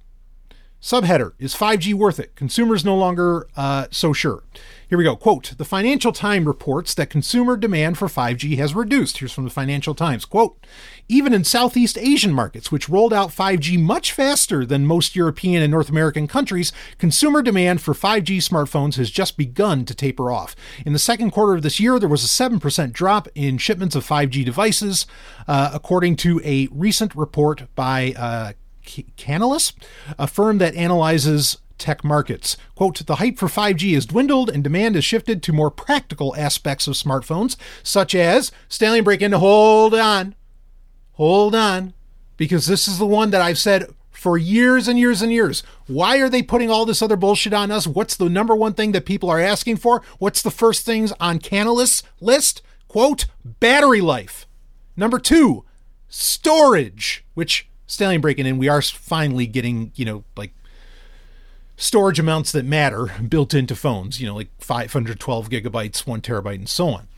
Subheader 0.82 1.32
Is 1.38 1.54
5G 1.54 1.94
worth 1.94 2.20
it? 2.20 2.36
Consumers 2.36 2.84
no 2.84 2.94
longer 2.94 3.48
uh, 3.56 3.86
so 3.90 4.12
sure. 4.12 4.42
Here 4.88 4.96
we 4.96 5.02
go. 5.02 5.16
Quote 5.16 5.54
The 5.58 5.64
Financial 5.64 6.12
Times 6.12 6.46
reports 6.46 6.94
that 6.94 7.10
consumer 7.10 7.56
demand 7.56 7.98
for 7.98 8.06
5G 8.06 8.56
has 8.58 8.72
reduced. 8.72 9.18
Here's 9.18 9.32
from 9.32 9.42
the 9.42 9.50
Financial 9.50 9.96
Times. 9.96 10.24
Quote 10.24 10.64
Even 11.08 11.32
in 11.32 11.42
Southeast 11.42 11.98
Asian 11.98 12.32
markets, 12.32 12.70
which 12.70 12.88
rolled 12.88 13.12
out 13.12 13.30
5G 13.30 13.80
much 13.80 14.12
faster 14.12 14.64
than 14.64 14.86
most 14.86 15.16
European 15.16 15.60
and 15.60 15.72
North 15.72 15.88
American 15.88 16.28
countries, 16.28 16.72
consumer 16.98 17.42
demand 17.42 17.80
for 17.80 17.94
5G 17.94 18.36
smartphones 18.36 18.94
has 18.94 19.10
just 19.10 19.36
begun 19.36 19.84
to 19.86 19.94
taper 19.94 20.30
off. 20.30 20.54
In 20.84 20.92
the 20.92 21.00
second 21.00 21.32
quarter 21.32 21.56
of 21.56 21.62
this 21.62 21.80
year, 21.80 21.98
there 21.98 22.08
was 22.08 22.22
a 22.22 22.28
7% 22.28 22.92
drop 22.92 23.26
in 23.34 23.58
shipments 23.58 23.96
of 23.96 24.06
5G 24.06 24.44
devices, 24.44 25.04
uh, 25.48 25.68
according 25.74 26.14
to 26.18 26.40
a 26.44 26.68
recent 26.70 27.12
report 27.16 27.64
by 27.74 28.14
uh, 28.16 28.52
Canalys, 28.84 29.72
a 30.16 30.28
firm 30.28 30.58
that 30.58 30.76
analyzes 30.76 31.58
tech 31.78 32.04
markets. 32.04 32.56
Quote, 32.74 33.04
the 33.06 33.16
hype 33.16 33.38
for 33.38 33.46
5G 33.46 33.94
has 33.94 34.06
dwindled 34.06 34.50
and 34.50 34.64
demand 34.64 34.94
has 34.94 35.04
shifted 35.04 35.42
to 35.42 35.52
more 35.52 35.70
practical 35.70 36.34
aspects 36.36 36.86
of 36.86 36.94
smartphones, 36.94 37.56
such 37.82 38.14
as 38.14 38.52
Stallion 38.68 39.04
break 39.04 39.22
in, 39.22 39.32
hold 39.32 39.94
on, 39.94 40.34
hold 41.12 41.54
on, 41.54 41.94
because 42.36 42.66
this 42.66 42.88
is 42.88 42.98
the 42.98 43.06
one 43.06 43.30
that 43.30 43.42
I've 43.42 43.58
said 43.58 43.86
for 44.10 44.38
years 44.38 44.88
and 44.88 44.98
years 44.98 45.22
and 45.22 45.30
years. 45.30 45.62
Why 45.86 46.18
are 46.18 46.28
they 46.28 46.42
putting 46.42 46.70
all 46.70 46.86
this 46.86 47.02
other 47.02 47.16
bullshit 47.16 47.52
on 47.52 47.70
us? 47.70 47.86
What's 47.86 48.16
the 48.16 48.28
number 48.28 48.56
one 48.56 48.74
thing 48.74 48.92
that 48.92 49.06
people 49.06 49.30
are 49.30 49.40
asking 49.40 49.76
for? 49.76 50.02
What's 50.18 50.42
the 50.42 50.50
first 50.50 50.84
things 50.84 51.12
on 51.20 51.38
Canalys 51.38 52.02
list? 52.20 52.62
Quote, 52.88 53.26
battery 53.44 54.00
life. 54.00 54.46
Number 54.96 55.18
two, 55.18 55.64
storage, 56.08 57.24
which 57.34 57.68
Stallion 57.86 58.20
breaking 58.20 58.46
in, 58.46 58.58
we 58.58 58.68
are 58.68 58.82
finally 58.82 59.46
getting, 59.46 59.92
you 59.94 60.04
know, 60.04 60.24
like 60.36 60.52
storage 61.76 62.18
amounts 62.18 62.52
that 62.52 62.64
matter 62.64 63.12
built 63.28 63.54
into 63.54 63.76
phones, 63.76 64.20
you 64.20 64.26
know, 64.26 64.34
like 64.34 64.48
512 64.58 65.50
gigabytes, 65.50 66.06
one 66.06 66.20
terabyte, 66.20 66.54
and 66.54 66.68
so 66.68 66.88
on. 66.88 67.08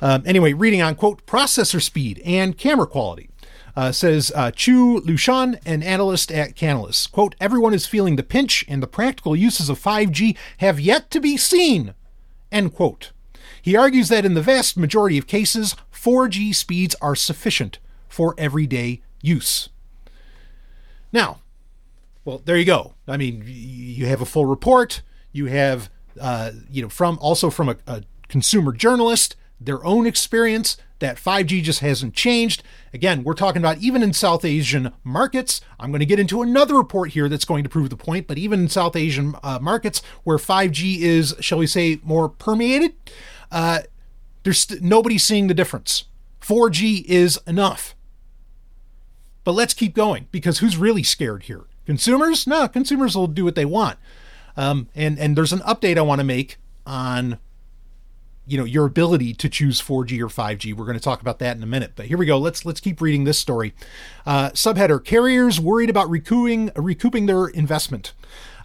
Um, 0.00 0.22
anyway, 0.26 0.52
reading 0.52 0.82
on 0.82 0.94
quote, 0.94 1.24
processor 1.26 1.82
speed 1.82 2.20
and 2.24 2.56
camera 2.56 2.86
quality. 2.86 3.28
Uh, 3.76 3.92
says 3.92 4.32
uh, 4.34 4.50
Chiew 4.50 4.96
Le 5.06 5.12
Xuan, 5.12 5.60
an 5.64 5.82
analyst 5.82 6.32
at 6.32 6.56
Canalys. 6.56 7.10
Quote, 7.10 7.36
everyone 7.40 7.72
is 7.72 7.86
feeling 7.86 8.16
the 8.16 8.24
pinch 8.24 8.64
and 8.68 8.82
the 8.82 8.88
practical 8.88 9.36
uses 9.36 9.68
of 9.68 9.80
5G 9.80 10.36
have 10.58 10.80
yet 10.80 11.08
to 11.12 11.20
be 11.20 11.36
seen. 11.36 11.94
End 12.50 12.74
quote. 12.74 13.12
He 13.62 13.76
argues 13.76 14.08
that 14.08 14.24
in 14.24 14.34
the 14.34 14.42
vast 14.42 14.76
majority 14.76 15.18
of 15.18 15.28
cases, 15.28 15.76
4G 15.94 16.54
speeds 16.54 16.96
are 17.00 17.14
sufficient 17.14 17.78
for 18.08 18.34
everyday 18.36 19.02
use. 19.22 19.68
Now, 21.12 21.40
well, 22.30 22.42
there 22.44 22.56
you 22.56 22.64
go. 22.64 22.94
I 23.08 23.16
mean, 23.16 23.42
you 23.44 24.06
have 24.06 24.20
a 24.20 24.24
full 24.24 24.46
report. 24.46 25.02
You 25.32 25.46
have, 25.46 25.90
uh, 26.20 26.52
you 26.70 26.80
know, 26.80 26.88
from 26.88 27.18
also 27.20 27.50
from 27.50 27.68
a, 27.70 27.76
a 27.88 28.04
consumer 28.28 28.72
journalist, 28.72 29.34
their 29.60 29.84
own 29.84 30.06
experience 30.06 30.76
that 31.00 31.16
5G 31.16 31.60
just 31.60 31.80
hasn't 31.80 32.14
changed. 32.14 32.62
Again, 32.94 33.24
we're 33.24 33.34
talking 33.34 33.60
about 33.60 33.78
even 33.78 34.00
in 34.00 34.12
South 34.12 34.44
Asian 34.44 34.92
markets. 35.02 35.60
I'm 35.80 35.90
going 35.90 35.98
to 35.98 36.06
get 36.06 36.20
into 36.20 36.40
another 36.40 36.76
report 36.76 37.10
here 37.10 37.28
that's 37.28 37.44
going 37.44 37.64
to 37.64 37.68
prove 37.68 37.90
the 37.90 37.96
point, 37.96 38.28
but 38.28 38.38
even 38.38 38.60
in 38.60 38.68
South 38.68 38.94
Asian 38.94 39.34
uh, 39.42 39.58
markets 39.60 40.00
where 40.22 40.38
5G 40.38 41.00
is, 41.00 41.34
shall 41.40 41.58
we 41.58 41.66
say, 41.66 41.98
more 42.04 42.28
permeated, 42.28 42.92
uh, 43.50 43.80
there's 44.44 44.60
st- 44.60 44.82
nobody 44.82 45.18
seeing 45.18 45.48
the 45.48 45.54
difference. 45.54 46.04
4G 46.42 47.04
is 47.06 47.40
enough. 47.44 47.96
But 49.42 49.52
let's 49.52 49.74
keep 49.74 49.96
going 49.96 50.28
because 50.30 50.58
who's 50.58 50.76
really 50.76 51.02
scared 51.02 51.44
here? 51.44 51.64
Consumers? 51.90 52.46
No, 52.46 52.68
consumers 52.68 53.16
will 53.16 53.26
do 53.26 53.44
what 53.44 53.56
they 53.56 53.64
want. 53.64 53.98
Um, 54.56 54.88
and 54.94 55.18
and 55.18 55.36
there's 55.36 55.52
an 55.52 55.58
update 55.62 55.98
I 55.98 56.02
want 56.02 56.20
to 56.20 56.24
make 56.24 56.56
on 56.86 57.40
you 58.46 58.56
know 58.56 58.64
your 58.64 58.86
ability 58.86 59.34
to 59.34 59.48
choose 59.48 59.82
4G 59.82 60.20
or 60.20 60.28
5G. 60.28 60.72
We're 60.72 60.84
going 60.84 60.96
to 60.96 61.02
talk 61.02 61.20
about 61.20 61.40
that 61.40 61.56
in 61.56 61.64
a 61.64 61.66
minute. 61.66 61.94
But 61.96 62.06
here 62.06 62.16
we 62.16 62.26
go. 62.26 62.38
Let's 62.38 62.64
let's 62.64 62.78
keep 62.78 63.00
reading 63.00 63.24
this 63.24 63.40
story. 63.40 63.74
Uh, 64.24 64.50
subheader: 64.50 65.04
Carriers 65.04 65.58
worried 65.58 65.90
about 65.90 66.08
recouping 66.08 66.70
recouping 66.76 67.26
their 67.26 67.48
investment. 67.48 68.12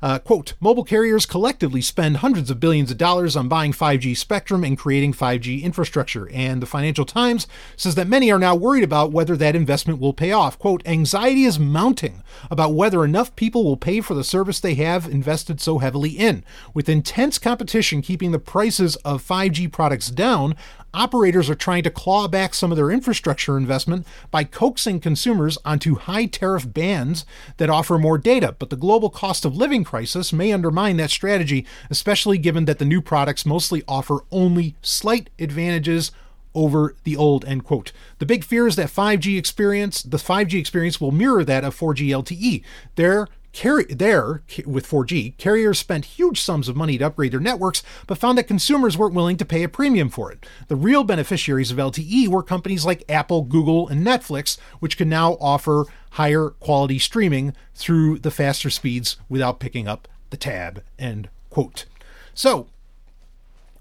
Uh, 0.05 0.19
quote, 0.19 0.53
mobile 0.59 0.83
carriers 0.83 1.25
collectively 1.25 1.81
spend 1.81 2.17
hundreds 2.17 2.51
of 2.51 2.59
billions 2.59 2.91
of 2.91 2.97
dollars 2.99 3.35
on 3.35 3.47
buying 3.47 3.71
5G 3.71 4.15
spectrum 4.15 4.63
and 4.63 4.77
creating 4.77 5.13
5G 5.13 5.63
infrastructure. 5.63 6.29
And 6.31 6.61
the 6.61 6.67
Financial 6.67 7.05
Times 7.05 7.47
says 7.75 7.95
that 7.95 8.07
many 8.07 8.31
are 8.31 8.37
now 8.37 8.53
worried 8.53 8.83
about 8.83 9.11
whether 9.11 9.35
that 9.35 9.55
investment 9.55 9.99
will 9.99 10.13
pay 10.13 10.31
off. 10.31 10.59
Quote, 10.59 10.85
anxiety 10.85 11.45
is 11.45 11.57
mounting 11.57 12.21
about 12.51 12.75
whether 12.75 13.03
enough 13.03 13.35
people 13.35 13.63
will 13.63 13.77
pay 13.77 13.99
for 13.99 14.13
the 14.13 14.23
service 14.23 14.59
they 14.59 14.75
have 14.75 15.07
invested 15.07 15.59
so 15.59 15.79
heavily 15.79 16.11
in. 16.11 16.43
With 16.75 16.87
intense 16.87 17.39
competition 17.39 18.03
keeping 18.03 18.31
the 18.31 18.37
prices 18.37 18.97
of 18.97 19.27
5G 19.27 19.71
products 19.71 20.11
down, 20.11 20.55
operators 20.95 21.49
are 21.49 21.55
trying 21.55 21.83
to 21.83 21.91
claw 21.91 22.27
back 22.27 22.53
some 22.53 22.71
of 22.71 22.77
their 22.77 22.89
infrastructure 22.89 23.57
investment 23.57 24.07
by 24.31 24.43
coaxing 24.43 24.99
consumers 24.99 25.57
onto 25.65 25.95
high 25.95 26.25
tariff 26.25 26.71
bands 26.71 27.25
that 27.57 27.69
offer 27.69 27.97
more 27.97 28.17
data. 28.17 28.55
But 28.57 28.69
the 28.69 28.75
global 28.75 29.09
cost 29.09 29.45
of 29.45 29.55
living 29.55 29.83
crisis 29.83 30.33
may 30.33 30.51
undermine 30.51 30.97
that 30.97 31.11
strategy, 31.11 31.65
especially 31.89 32.37
given 32.37 32.65
that 32.65 32.79
the 32.79 32.85
new 32.85 33.01
products 33.01 33.45
mostly 33.45 33.83
offer 33.87 34.19
only 34.31 34.75
slight 34.81 35.29
advantages 35.37 36.11
over 36.53 36.95
the 37.03 37.17
old 37.17 37.43
end 37.43 37.65
quote 37.65 37.91
the 38.19 38.25
big 38.25 38.41
fear 38.41 38.65
is 38.65 38.77
that 38.77 38.87
5g 38.87 39.37
experience 39.37 40.01
the 40.01 40.15
5g 40.15 40.57
experience 40.57 41.01
will 41.01 41.11
mirror 41.11 41.43
that 41.43 41.65
of 41.65 41.77
4g 41.77 42.07
lte 42.07 42.63
there 42.95 43.27
Carry, 43.55 43.85
there, 43.85 44.43
with 44.65 44.85
4G, 44.85 45.37
carriers 45.37 45.79
spent 45.79 46.03
huge 46.03 46.41
sums 46.41 46.67
of 46.67 46.75
money 46.75 46.97
to 46.97 47.05
upgrade 47.05 47.31
their 47.31 47.39
networks, 47.39 47.83
but 48.05 48.17
found 48.17 48.37
that 48.37 48.49
consumers 48.49 48.97
weren't 48.97 49.13
willing 49.13 49.37
to 49.37 49.45
pay 49.45 49.63
a 49.63 49.69
premium 49.69 50.09
for 50.09 50.29
it. 50.29 50.45
The 50.67 50.75
real 50.75 51.05
beneficiaries 51.05 51.71
of 51.71 51.77
LTE 51.77 52.27
were 52.27 52.43
companies 52.43 52.85
like 52.85 53.09
Apple, 53.09 53.43
Google, 53.43 53.87
and 53.87 54.05
Netflix, 54.05 54.57
which 54.79 54.97
can 54.97 55.07
now 55.07 55.37
offer 55.39 55.85
higher 56.11 56.49
quality 56.49 56.99
streaming 56.99 57.53
through 57.73 58.19
the 58.19 58.29
faster 58.29 58.69
speeds 58.69 59.15
without 59.29 59.61
picking 59.61 59.87
up 59.87 60.09
the 60.31 60.37
tab. 60.37 60.83
End 60.99 61.29
quote. 61.49 61.85
So, 62.33 62.67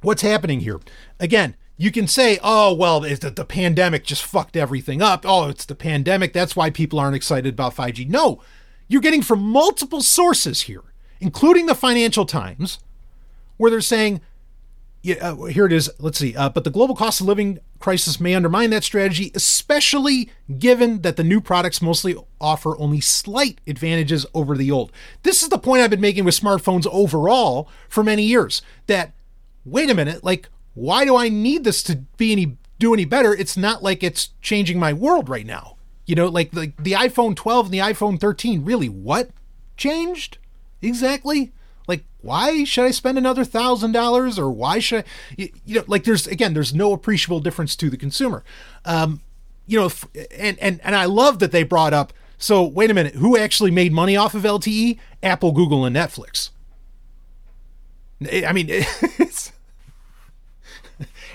what's 0.02 0.22
happening 0.22 0.60
here? 0.60 0.78
Again, 1.18 1.56
you 1.76 1.90
can 1.90 2.06
say, 2.06 2.38
oh, 2.44 2.72
well, 2.72 3.00
the, 3.00 3.32
the 3.34 3.44
pandemic 3.44 4.04
just 4.04 4.22
fucked 4.22 4.56
everything 4.56 5.02
up. 5.02 5.24
Oh, 5.26 5.48
it's 5.48 5.64
the 5.64 5.74
pandemic. 5.74 6.32
That's 6.32 6.54
why 6.54 6.70
people 6.70 7.00
aren't 7.00 7.16
excited 7.16 7.54
about 7.54 7.74
5G. 7.74 8.08
No, 8.08 8.40
you're 8.88 9.00
getting 9.00 9.22
from 9.22 9.40
multiple 9.40 10.00
sources 10.00 10.62
here, 10.62 10.82
including 11.20 11.66
the 11.66 11.74
Financial 11.74 12.26
Times, 12.26 12.78
where 13.56 13.70
they're 13.70 13.80
saying, 13.80 14.20
yeah, 15.02 15.16
uh, 15.16 15.44
here 15.44 15.66
it 15.66 15.72
is. 15.72 15.90
Let's 15.98 16.18
see. 16.18 16.34
Uh, 16.34 16.48
but 16.48 16.64
the 16.64 16.70
global 16.70 16.96
cost 16.96 17.20
of 17.20 17.26
living 17.26 17.58
crisis 17.78 18.18
may 18.18 18.34
undermine 18.34 18.70
that 18.70 18.84
strategy, 18.84 19.30
especially 19.34 20.30
given 20.58 21.02
that 21.02 21.16
the 21.16 21.24
new 21.24 21.42
products 21.42 21.82
mostly 21.82 22.16
offer 22.40 22.78
only 22.78 23.02
slight 23.02 23.60
advantages 23.66 24.24
over 24.32 24.56
the 24.56 24.70
old. 24.70 24.90
This 25.22 25.42
is 25.42 25.50
the 25.50 25.58
point 25.58 25.82
I've 25.82 25.90
been 25.90 26.00
making 26.00 26.24
with 26.24 26.40
smartphones 26.40 26.86
overall 26.90 27.68
for 27.86 28.02
many 28.02 28.22
years. 28.22 28.62
That 28.86 29.12
wait 29.66 29.90
a 29.90 29.94
minute, 29.94 30.24
like 30.24 30.48
why 30.72 31.04
do 31.04 31.16
I 31.16 31.28
need 31.28 31.64
this 31.64 31.82
to 31.84 31.96
be 32.16 32.32
any 32.32 32.56
do 32.78 32.94
any 32.94 33.04
better? 33.04 33.34
It's 33.34 33.58
not 33.58 33.82
like 33.82 34.02
it's 34.02 34.30
changing 34.40 34.78
my 34.78 34.94
world 34.94 35.28
right 35.28 35.46
now. 35.46 35.73
You 36.06 36.14
know, 36.14 36.26
like 36.26 36.50
the, 36.50 36.72
the 36.78 36.92
iPhone 36.92 37.34
12 37.34 37.66
and 37.66 37.74
the 37.74 37.78
iPhone 37.78 38.20
13, 38.20 38.64
really, 38.64 38.88
what 38.88 39.30
changed 39.76 40.38
exactly? 40.82 41.52
Like, 41.86 42.04
why 42.20 42.64
should 42.64 42.84
I 42.84 42.90
spend 42.90 43.18
another 43.18 43.44
thousand 43.44 43.92
dollars, 43.92 44.38
or 44.38 44.50
why 44.50 44.78
should 44.78 45.04
I, 45.04 45.04
you, 45.36 45.48
you, 45.64 45.74
know, 45.76 45.84
like 45.86 46.04
there's 46.04 46.26
again, 46.26 46.54
there's 46.54 46.74
no 46.74 46.92
appreciable 46.92 47.40
difference 47.40 47.76
to 47.76 47.90
the 47.90 47.96
consumer. 47.96 48.42
Um, 48.84 49.20
you 49.66 49.78
know, 49.78 49.90
and 50.36 50.58
and 50.58 50.80
and 50.82 50.96
I 50.96 51.04
love 51.06 51.38
that 51.38 51.52
they 51.52 51.62
brought 51.62 51.92
up. 51.92 52.12
So 52.38 52.62
wait 52.62 52.90
a 52.90 52.94
minute, 52.94 53.14
who 53.14 53.36
actually 53.36 53.70
made 53.70 53.92
money 53.92 54.16
off 54.16 54.34
of 54.34 54.42
LTE? 54.42 54.98
Apple, 55.22 55.52
Google, 55.52 55.84
and 55.84 55.96
Netflix. 55.96 56.50
I 58.22 58.52
mean, 58.52 58.66
it's 58.70 59.52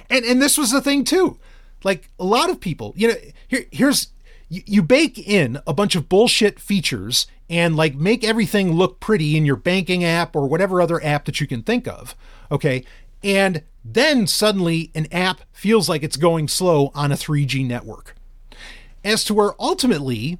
and 0.10 0.26
and 0.26 0.42
this 0.42 0.58
was 0.58 0.72
the 0.72 0.82
thing 0.82 1.04
too. 1.04 1.40
Like 1.84 2.10
a 2.20 2.26
lot 2.26 2.50
of 2.50 2.60
people, 2.60 2.94
you 2.96 3.10
know, 3.10 3.16
here 3.48 3.66
here's 3.72 4.08
you, 4.50 4.62
you 4.66 4.84
bake 4.84 5.18
in 5.18 5.60
a 5.66 5.74
bunch 5.74 5.96
of 5.96 6.10
bullshit 6.10 6.60
features 6.60 7.28
and 7.50 7.76
like 7.76 7.96
make 7.96 8.24
everything 8.24 8.74
look 8.74 9.00
pretty 9.00 9.38
in 9.38 9.46
your 9.46 9.56
banking 9.56 10.04
app 10.04 10.36
or 10.36 10.48
whatever 10.48 10.82
other 10.82 11.04
app 11.04 11.26
that 11.26 11.40
you 11.40 11.48
can 11.48 11.64
think 11.64 11.88
of. 11.88 12.16
Okay. 12.52 12.84
And 13.24 13.64
then 13.84 14.28
suddenly 14.28 14.92
an 14.94 15.08
app 15.12 15.42
feels 15.52 15.88
like 15.90 16.04
it's 16.04 16.18
going 16.18 16.48
slow 16.48 16.92
on 16.94 17.12
a 17.12 17.16
3G 17.16 17.66
network. 17.66 18.16
As 19.04 19.24
to 19.26 19.34
where 19.34 19.54
ultimately 19.60 20.40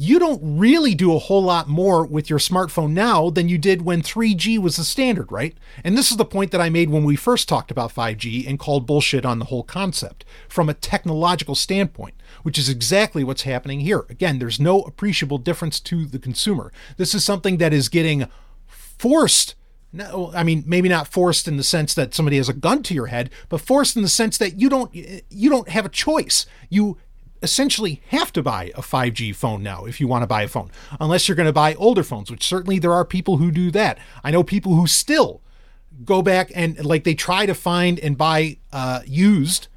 you 0.00 0.18
don't 0.18 0.40
really 0.42 0.94
do 0.94 1.14
a 1.14 1.18
whole 1.18 1.42
lot 1.42 1.68
more 1.68 2.06
with 2.06 2.30
your 2.30 2.38
smartphone 2.38 2.92
now 2.92 3.28
than 3.28 3.50
you 3.50 3.58
did 3.58 3.82
when 3.82 4.00
3G 4.00 4.56
was 4.56 4.76
the 4.76 4.84
standard, 4.84 5.30
right? 5.30 5.54
And 5.84 5.94
this 5.94 6.10
is 6.10 6.16
the 6.16 6.24
point 6.24 6.52
that 6.52 6.60
I 6.60 6.70
made 6.70 6.88
when 6.88 7.04
we 7.04 7.16
first 7.16 7.50
talked 7.50 7.70
about 7.70 7.94
5G 7.94 8.48
and 8.48 8.58
called 8.58 8.86
bullshit 8.86 9.26
on 9.26 9.38
the 9.38 9.44
whole 9.44 9.62
concept 9.62 10.24
from 10.48 10.70
a 10.70 10.74
technological 10.74 11.54
standpoint, 11.54 12.14
which 12.44 12.58
is 12.58 12.70
exactly 12.70 13.22
what's 13.22 13.42
happening 13.42 13.80
here. 13.80 14.06
Again, 14.08 14.38
there's 14.38 14.58
no 14.58 14.80
appreciable 14.80 15.36
difference 15.36 15.78
to 15.80 16.06
the 16.06 16.18
consumer. 16.18 16.72
This 16.96 17.14
is 17.14 17.22
something 17.22 17.58
that 17.58 17.74
is 17.74 17.90
getting 17.90 18.26
forced 18.66 19.54
no, 19.92 20.30
I 20.34 20.44
mean 20.44 20.62
maybe 20.66 20.88
not 20.88 21.08
forced 21.08 21.48
in 21.48 21.56
the 21.56 21.64
sense 21.64 21.94
that 21.94 22.14
somebody 22.14 22.36
has 22.36 22.48
a 22.48 22.54
gun 22.54 22.84
to 22.84 22.94
your 22.94 23.06
head, 23.06 23.28
but 23.48 23.60
forced 23.60 23.96
in 23.96 24.02
the 24.02 24.08
sense 24.08 24.38
that 24.38 24.60
you 24.60 24.68
don't 24.68 24.94
you 24.94 25.50
don't 25.50 25.68
have 25.68 25.84
a 25.84 25.88
choice. 25.88 26.46
You 26.68 26.96
essentially 27.42 28.02
have 28.08 28.32
to 28.32 28.42
buy 28.42 28.72
a 28.74 28.82
5G 28.82 29.34
phone 29.34 29.62
now 29.62 29.84
if 29.84 30.00
you 30.00 30.06
want 30.06 30.22
to 30.22 30.26
buy 30.26 30.42
a 30.42 30.48
phone, 30.48 30.70
unless 31.00 31.28
you're 31.28 31.36
going 31.36 31.46
to 31.46 31.52
buy 31.52 31.74
older 31.74 32.02
phones, 32.02 32.30
which 32.30 32.44
certainly 32.44 32.78
there 32.78 32.92
are 32.92 33.04
people 33.04 33.38
who 33.38 33.50
do 33.50 33.70
that. 33.70 33.98
I 34.22 34.30
know 34.30 34.42
people 34.42 34.74
who 34.74 34.86
still 34.86 35.40
go 36.04 36.22
back 36.22 36.50
and 36.54 36.82
like 36.84 37.04
they 37.04 37.14
try 37.14 37.46
to 37.46 37.54
find 37.54 37.98
and 37.98 38.16
buy 38.16 38.58
uh, 38.72 39.00
used 39.06 39.68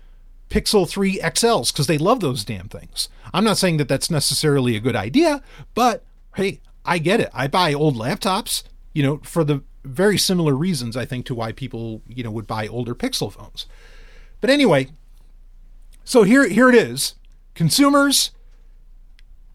Pixel 0.49 0.87
3 0.87 1.19
XLs 1.19 1.71
because 1.71 1.87
they 1.87 1.97
love 1.97 2.19
those 2.19 2.45
damn 2.45 2.67
things. 2.67 3.09
I'm 3.33 3.43
not 3.43 3.57
saying 3.57 3.77
that 3.77 3.87
that's 3.87 4.11
necessarily 4.11 4.75
a 4.75 4.79
good 4.79 4.95
idea, 4.95 5.41
but 5.73 6.03
hey, 6.35 6.61
I 6.85 6.99
get 6.99 7.19
it. 7.19 7.29
I 7.33 7.47
buy 7.47 7.73
old 7.73 7.95
laptops 7.95 8.63
you 8.93 9.01
know, 9.03 9.19
for 9.23 9.43
the 9.43 9.61
very 9.83 10.17
similar 10.17 10.53
reasons 10.55 10.95
I 10.95 11.05
think 11.05 11.25
to 11.25 11.35
why 11.35 11.51
people, 11.51 12.01
you 12.07 12.23
know, 12.23 12.31
would 12.31 12.47
buy 12.47 12.67
older 12.67 12.95
Pixel 12.95 13.31
phones. 13.31 13.65
But 14.39 14.49
anyway, 14.49 14.89
so 16.03 16.23
here 16.23 16.47
here 16.47 16.69
it 16.69 16.75
is. 16.75 17.15
Consumers, 17.53 18.31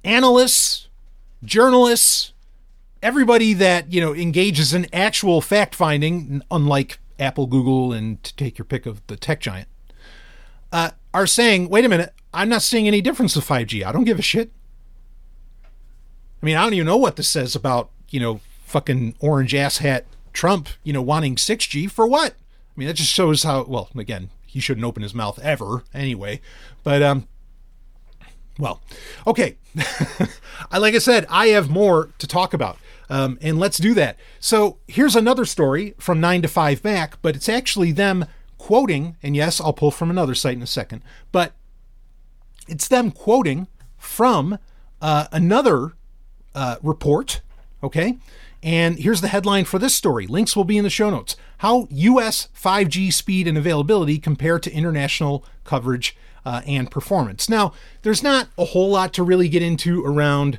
analysts, 0.05 0.89
journalists, 1.45 2.33
everybody 3.03 3.55
that, 3.55 3.93
you 3.93 4.01
know, 4.01 4.15
engages 4.15 4.73
in 4.73 4.87
actual 4.93 5.41
fact 5.41 5.75
finding, 5.75 6.43
unlike 6.51 6.99
Apple, 7.19 7.47
Google, 7.47 7.93
and 7.93 8.23
to 8.25 8.35
take 8.37 8.59
your 8.59 8.65
pick 8.65 8.87
of 8.87 9.07
the 9.07 9.17
tech 9.17 9.41
giant, 9.41 9.69
uh, 10.73 10.91
are 11.13 11.27
saying, 11.27 11.69
wait 11.69 11.85
a 11.85 11.89
minute, 11.89 12.13
I'm 12.33 12.49
not 12.49 12.63
seeing 12.63 12.87
any 12.87 13.01
difference 13.01 13.35
with 13.35 13.47
5G. 13.47 13.85
I 13.85 13.93
don't 13.93 14.05
give 14.05 14.19
a 14.19 14.23
shit. 14.23 14.53
I 16.43 16.47
mean, 16.47 16.57
I 16.57 16.63
don't 16.63 16.75
even 16.75 16.87
know 16.87 16.97
what 16.97 17.17
this 17.17 17.29
says 17.29 17.57
about, 17.57 17.91
you 18.11 18.21
know, 18.21 18.41
fucking 18.65 19.15
orange 19.21 19.55
ass 19.55 19.79
hat 19.79 20.05
Trump, 20.33 20.69
you 20.85 20.93
know, 20.93 21.03
wanting 21.03 21.37
6G 21.37 21.91
for 21.91 22.07
what? 22.07 22.33
I 22.33 22.73
mean, 22.77 22.87
that 22.87 22.95
just 22.95 23.13
shows 23.13 23.43
how, 23.43 23.65
well, 23.65 23.89
again, 23.97 24.31
he 24.47 24.61
shouldn't 24.61 24.85
open 24.85 25.03
his 25.03 25.15
mouth 25.15 25.39
ever 25.41 25.83
anyway. 25.93 26.41
But, 26.85 27.03
um, 27.03 27.27
well, 28.59 28.81
okay. 29.27 29.57
Like 30.77 30.95
I 30.95 30.99
said, 30.99 31.27
I 31.31 31.49
have 31.49 31.71
more 31.71 32.11
to 32.19 32.27
talk 32.27 32.53
about. 32.53 32.79
Um, 33.11 33.39
and 33.41 33.59
let's 33.59 33.79
do 33.79 33.95
that. 33.95 34.19
So 34.39 34.79
here's 34.87 35.17
another 35.17 35.45
story 35.45 35.95
from 35.99 36.21
9 36.21 36.43
to 36.43 36.49
5 36.49 36.85
Mac, 36.85 37.21
but 37.23 37.35
it's 37.35 37.49
actually 37.49 37.93
them 37.93 38.27
quoting, 38.59 39.17
and 39.23 39.35
yes, 39.35 39.61
I'll 39.61 39.73
pull 39.73 39.91
from 39.91 40.11
another 40.11 40.35
site 40.35 40.57
in 40.57 40.63
a 40.63 40.67
second, 40.67 41.03
but 41.33 41.55
it's 42.67 42.87
them 42.87 43.11
quoting 43.11 43.67
from 43.97 44.59
uh, 45.01 45.27
another 45.33 45.93
uh, 46.55 46.77
report, 46.83 47.41
okay? 47.83 48.19
And 48.63 48.99
here's 48.99 49.21
the 49.21 49.29
headline 49.29 49.65
for 49.65 49.79
this 49.79 49.95
story. 49.95 50.27
Links 50.27 50.55
will 50.55 50.65
be 50.65 50.77
in 50.77 50.85
the 50.85 50.91
show 50.91 51.09
notes. 51.09 51.37
How 51.59 51.87
US 51.91 52.49
5G 52.61 53.13
speed 53.13 53.49
and 53.49 53.57
availability 53.57 54.19
compare 54.19 54.59
to 54.59 54.73
international 54.73 55.45
coverage 55.65 56.17
uh, 56.49 56.63
and 56.67 56.91
performance. 56.91 57.47
Now, 57.51 57.75
there's 58.01 58.23
not 58.23 58.49
a 58.57 58.65
whole 58.65 58.89
lot 58.89 59.13
to 59.13 59.23
really 59.23 59.51
get 59.51 59.61
into 59.61 60.03
around 60.03 60.59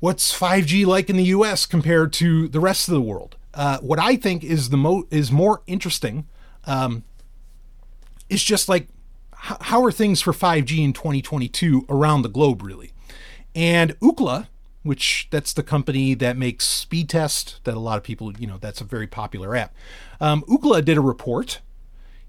what's 0.00 0.36
5G 0.36 0.86
like 0.86 1.10
in 1.10 1.18
the 1.18 1.24
US 1.24 1.66
compared 1.66 2.14
to 2.14 2.48
the 2.48 2.60
rest 2.60 2.88
of 2.88 2.94
the 2.94 3.02
world. 3.02 3.36
Uh, 3.52 3.76
what 3.80 3.98
I 3.98 4.16
think 4.16 4.42
is 4.42 4.70
the 4.70 4.78
mo- 4.78 5.06
is 5.10 5.30
more 5.30 5.60
interesting 5.66 6.26
um, 6.64 7.04
is 8.30 8.42
just 8.42 8.66
like 8.66 8.88
h- 9.34 9.58
how 9.60 9.84
are 9.84 9.92
things 9.92 10.22
for 10.22 10.32
5G 10.32 10.82
in 10.82 10.94
2022 10.94 11.84
around 11.90 12.22
the 12.22 12.30
globe, 12.30 12.62
really. 12.62 12.92
And 13.54 14.00
Ookla, 14.00 14.46
which 14.82 15.28
that's 15.30 15.52
the 15.52 15.62
company 15.62 16.14
that 16.14 16.38
makes 16.38 16.66
speed 16.66 17.10
test 17.10 17.60
that 17.64 17.74
a 17.74 17.80
lot 17.80 17.98
of 17.98 18.02
people 18.02 18.32
you 18.38 18.46
know 18.46 18.56
that's 18.56 18.80
a 18.80 18.84
very 18.84 19.06
popular 19.06 19.54
app 19.56 19.74
um, 20.20 20.42
Ookla 20.42 20.84
did 20.84 20.98
a 20.98 21.00
report 21.00 21.60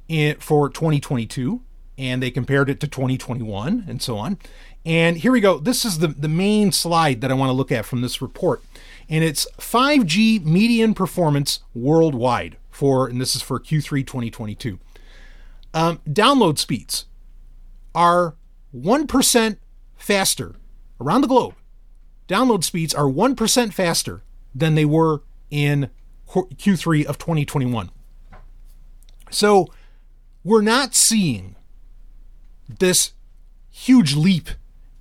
in, 0.08 0.38
for 0.38 0.70
2022 0.70 1.62
and 1.98 2.22
they 2.22 2.32
compared 2.32 2.70
it 2.70 2.80
to 2.82 2.88
2021 2.88 3.86
and 3.88 4.02
so 4.02 4.18
on. 4.18 4.38
And 4.86 5.18
here 5.18 5.32
we 5.32 5.42
go. 5.42 5.58
This 5.58 5.84
is 5.86 6.00
the, 6.00 6.08
the 6.08 6.28
main 6.28 6.72
slide 6.72 7.22
that 7.22 7.32
i 7.32 7.34
want 7.34 7.50
to 7.50 7.54
look 7.54 7.72
at 7.72 7.86
from 7.86 8.02
this 8.02 8.22
report. 8.22 8.62
And 9.10 9.24
it's 9.24 9.48
5g 9.58 10.44
median 10.46 10.94
performance 10.94 11.60
worldwide 11.74 12.58
for 12.70 13.08
and 13.08 13.22
this 13.22 13.36
is 13.36 13.42
for 13.42 13.60
q3 13.60 14.06
2022 14.06 14.80
um, 15.74 16.00
download 16.08 16.58
speeds 16.58 17.06
are 17.94 18.36
1% 18.76 19.58
faster 19.96 20.56
around 21.00 21.22
the 21.22 21.28
globe. 21.28 21.56
Download 22.28 22.64
speeds 22.64 22.94
are 22.94 23.06
1% 23.06 23.74
faster 23.74 24.24
than 24.54 24.76
they 24.76 24.86
were 24.86 25.22
in 25.52 25.90
Q3 26.28 27.06
of 27.06 27.18
2021. 27.18 27.92
So 29.30 29.68
we're 30.44 30.62
not 30.62 30.96
seeing 30.96 31.56
this 32.68 33.14
huge 33.70 34.16
leap 34.16 34.50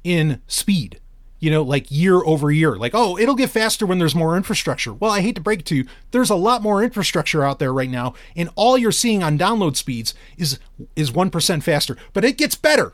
in 0.02 0.40
speed, 0.46 1.00
you 1.38 1.50
know, 1.50 1.62
like 1.62 1.90
year 1.90 2.16
over 2.24 2.50
year. 2.50 2.76
Like, 2.76 2.92
oh, 2.94 3.18
it'll 3.18 3.34
get 3.34 3.50
faster 3.50 3.86
when 3.86 3.98
there's 3.98 4.14
more 4.14 4.36
infrastructure. 4.36 4.92
Well, 4.92 5.10
I 5.10 5.20
hate 5.20 5.36
to 5.36 5.40
break 5.40 5.60
it 5.60 5.66
to 5.66 5.76
you, 5.76 5.86
there's 6.10 6.30
a 6.30 6.34
lot 6.34 6.62
more 6.62 6.82
infrastructure 6.82 7.44
out 7.44 7.58
there 7.58 7.72
right 7.72 7.90
now, 7.90 8.14
and 8.36 8.50
all 8.56 8.76
you're 8.76 8.92
seeing 8.92 9.22
on 9.22 9.38
download 9.38 9.76
speeds 9.76 10.14
is 10.36 10.58
is 10.96 11.10
1% 11.10 11.62
faster. 11.62 11.96
But 12.12 12.24
it 12.24 12.38
gets 12.38 12.54
better 12.54 12.92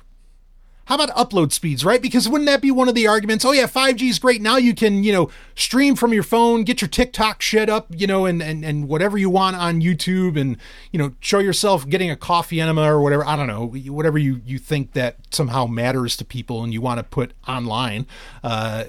how 0.91 0.97
about 0.97 1.11
upload 1.11 1.53
speeds, 1.53 1.85
right? 1.85 2.03
Because 2.03 2.29
wouldn't 2.29 2.49
that 2.49 2.61
be 2.61 2.73
one 2.73 2.89
of 2.89 2.97
the 2.97 3.07
arguments? 3.07 3.45
Oh 3.45 3.53
yeah, 3.53 3.69
5G 3.69 4.11
is 4.11 4.19
great. 4.19 4.43
Now 4.43 4.57
you 4.57 4.75
can, 4.75 5.05
you 5.05 5.13
know, 5.13 5.31
stream 5.55 5.95
from 5.95 6.13
your 6.13 6.25
phone, 6.25 6.65
get 6.65 6.81
your 6.81 6.89
TikTok 6.89 7.41
shit 7.41 7.71
up, 7.71 7.87
you 7.91 8.09
know, 8.09 8.27
and 8.27 8.43
and 8.43 8.65
and 8.65 8.89
whatever 8.89 9.17
you 9.17 9.31
want 9.31 9.55
on 9.55 9.81
YouTube 9.81 10.37
and, 10.39 10.57
you 10.91 10.99
know, 10.99 11.13
show 11.21 11.39
yourself 11.39 11.89
getting 11.89 12.11
a 12.11 12.17
coffee 12.17 12.61
enema 12.61 12.93
or 12.93 13.01
whatever. 13.01 13.25
I 13.25 13.37
don't 13.37 13.47
know, 13.47 13.67
whatever 13.93 14.19
you 14.19 14.41
you 14.45 14.59
think 14.59 14.95
that 14.95 15.19
somehow 15.31 15.67
matters 15.67 16.17
to 16.17 16.25
people 16.25 16.65
and 16.65 16.73
you 16.73 16.81
want 16.81 16.99
to 16.99 17.05
put 17.05 17.35
online. 17.47 18.09
Uh 18.43 18.83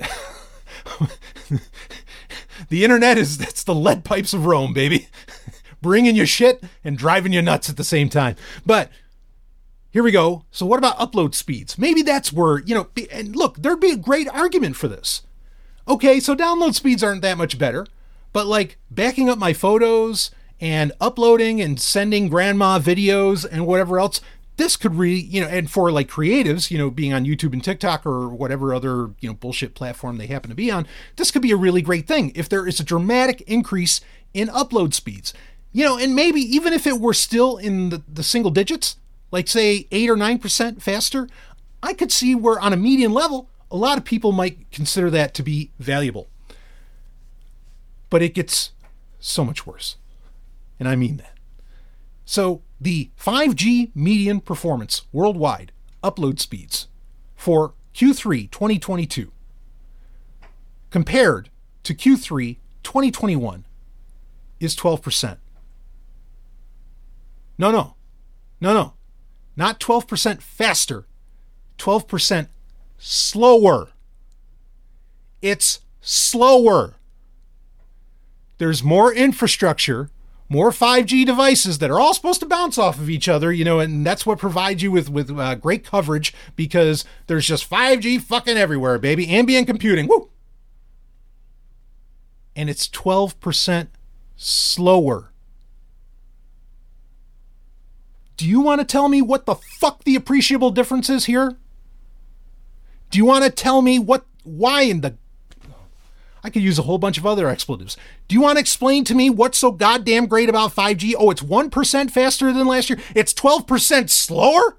the 2.69 2.83
internet 2.83 3.19
is 3.19 3.37
that's 3.37 3.63
the 3.63 3.75
lead 3.75 4.03
pipes 4.03 4.33
of 4.33 4.47
Rome, 4.47 4.73
baby. 4.73 5.07
Bringing 5.83 6.15
you 6.15 6.25
shit 6.25 6.63
and 6.83 6.97
driving 6.97 7.31
you 7.31 7.43
nuts 7.43 7.69
at 7.69 7.77
the 7.77 7.83
same 7.83 8.09
time. 8.09 8.37
But 8.65 8.89
here 9.91 10.03
we 10.03 10.11
go. 10.11 10.45
So, 10.51 10.65
what 10.65 10.79
about 10.79 10.97
upload 10.97 11.35
speeds? 11.35 11.77
Maybe 11.77 12.01
that's 12.01 12.31
where, 12.31 12.59
you 12.59 12.73
know, 12.73 12.87
and 13.11 13.35
look, 13.35 13.57
there'd 13.57 13.79
be 13.79 13.91
a 13.91 13.97
great 13.97 14.29
argument 14.29 14.77
for 14.77 14.87
this. 14.87 15.21
Okay, 15.87 16.19
so 16.19 16.35
download 16.35 16.73
speeds 16.73 17.03
aren't 17.03 17.21
that 17.23 17.37
much 17.37 17.59
better, 17.59 17.85
but 18.31 18.47
like 18.47 18.77
backing 18.89 19.29
up 19.29 19.37
my 19.37 19.51
photos 19.51 20.31
and 20.61 20.93
uploading 21.01 21.59
and 21.59 21.79
sending 21.79 22.29
grandma 22.29 22.79
videos 22.79 23.45
and 23.49 23.65
whatever 23.65 23.99
else, 23.99 24.21
this 24.57 24.77
could 24.77 24.95
really, 24.95 25.19
you 25.19 25.41
know, 25.41 25.47
and 25.47 25.69
for 25.69 25.91
like 25.91 26.07
creatives, 26.07 26.69
you 26.69 26.77
know, 26.77 26.91
being 26.91 27.13
on 27.13 27.25
YouTube 27.25 27.51
and 27.51 27.63
TikTok 27.63 28.05
or 28.05 28.29
whatever 28.29 28.73
other, 28.73 29.09
you 29.19 29.27
know, 29.27 29.33
bullshit 29.33 29.73
platform 29.73 30.17
they 30.17 30.27
happen 30.27 30.49
to 30.49 30.55
be 30.55 30.69
on, 30.69 30.87
this 31.15 31.31
could 31.31 31.41
be 31.41 31.51
a 31.51 31.57
really 31.57 31.81
great 31.81 32.07
thing 32.07 32.31
if 32.35 32.47
there 32.47 32.67
is 32.67 32.79
a 32.79 32.83
dramatic 32.83 33.41
increase 33.41 34.01
in 34.33 34.47
upload 34.49 34.93
speeds. 34.93 35.33
You 35.73 35.85
know, 35.85 35.97
and 35.97 36.13
maybe 36.13 36.41
even 36.41 36.73
if 36.73 36.85
it 36.85 36.99
were 36.99 37.13
still 37.13 37.57
in 37.57 37.89
the, 37.89 38.03
the 38.07 38.23
single 38.23 38.51
digits, 38.51 38.97
like 39.31 39.47
say 39.47 39.87
8 39.91 40.09
or 40.09 40.15
9% 40.15 40.81
faster, 40.81 41.27
I 41.81 41.93
could 41.93 42.11
see 42.11 42.35
where 42.35 42.59
on 42.59 42.73
a 42.73 42.77
median 42.77 43.13
level, 43.13 43.49
a 43.71 43.77
lot 43.77 43.97
of 43.97 44.05
people 44.05 44.31
might 44.31 44.69
consider 44.71 45.09
that 45.09 45.33
to 45.35 45.43
be 45.43 45.71
valuable. 45.79 46.29
But 48.09 48.21
it 48.21 48.33
gets 48.33 48.71
so 49.19 49.45
much 49.45 49.65
worse. 49.65 49.95
And 50.79 50.87
I 50.87 50.95
mean 50.95 51.17
that. 51.17 51.37
So, 52.25 52.61
the 52.79 53.11
5G 53.19 53.91
median 53.95 54.41
performance 54.41 55.03
worldwide 55.11 55.71
upload 56.03 56.39
speeds 56.39 56.87
for 57.35 57.73
Q3 57.93 58.49
2022 58.49 59.31
compared 60.89 61.49
to 61.83 61.93
Q3 61.93 62.57
2021 62.83 63.65
is 64.59 64.75
12%. 64.75 65.37
No, 67.57 67.71
no, 67.71 67.95
no, 68.59 68.73
no. 68.73 68.93
Not 69.55 69.79
12% 69.79 70.41
faster, 70.41 71.05
12% 71.77 72.47
slower. 72.97 73.89
It's 75.41 75.81
slower. 76.01 76.95
There's 78.57 78.83
more 78.83 79.13
infrastructure, 79.13 80.09
more 80.47 80.69
5G 80.69 81.25
devices 81.25 81.79
that 81.79 81.89
are 81.89 81.99
all 81.99 82.13
supposed 82.13 82.41
to 82.41 82.45
bounce 82.45 82.77
off 82.77 82.99
of 82.99 83.09
each 83.09 83.27
other, 83.27 83.51
you 83.51 83.65
know, 83.65 83.79
and 83.79 84.05
that's 84.05 84.25
what 84.25 84.37
provides 84.37 84.83
you 84.83 84.91
with 84.91 85.09
with 85.09 85.31
uh, 85.31 85.55
great 85.55 85.83
coverage 85.83 86.33
because 86.55 87.03
there's 87.27 87.47
just 87.47 87.69
5G 87.69 88.21
fucking 88.21 88.57
everywhere, 88.57 88.99
baby. 88.99 89.27
Ambient 89.29 89.65
computing, 89.65 90.07
woo. 90.07 90.29
And 92.55 92.69
it's 92.69 92.87
12% 92.87 93.87
slower. 94.35 95.31
Do 98.41 98.49
you 98.49 98.59
want 98.59 98.81
to 98.81 98.85
tell 98.85 99.07
me 99.07 99.21
what 99.21 99.45
the 99.45 99.53
fuck 99.53 100.03
the 100.03 100.15
appreciable 100.15 100.71
difference 100.71 101.11
is 101.11 101.25
here? 101.25 101.57
Do 103.11 103.19
you 103.19 103.23
want 103.23 103.45
to 103.45 103.51
tell 103.51 103.83
me 103.83 103.99
what, 103.99 104.25
why 104.43 104.81
in 104.81 105.01
the. 105.01 105.15
I 106.43 106.49
could 106.49 106.63
use 106.63 106.79
a 106.79 106.81
whole 106.81 106.97
bunch 106.97 107.19
of 107.19 107.25
other 107.27 107.47
expletives. 107.47 107.97
Do 108.27 108.33
you 108.33 108.41
want 108.41 108.55
to 108.55 108.59
explain 108.59 109.03
to 109.03 109.13
me 109.13 109.29
what's 109.29 109.59
so 109.59 109.71
goddamn 109.71 110.25
great 110.25 110.49
about 110.49 110.73
5G? 110.73 111.13
Oh, 111.15 111.29
it's 111.29 111.43
1% 111.43 112.09
faster 112.09 112.51
than 112.51 112.65
last 112.65 112.89
year. 112.89 112.97
It's 113.13 113.31
12% 113.31 114.09
slower? 114.09 114.75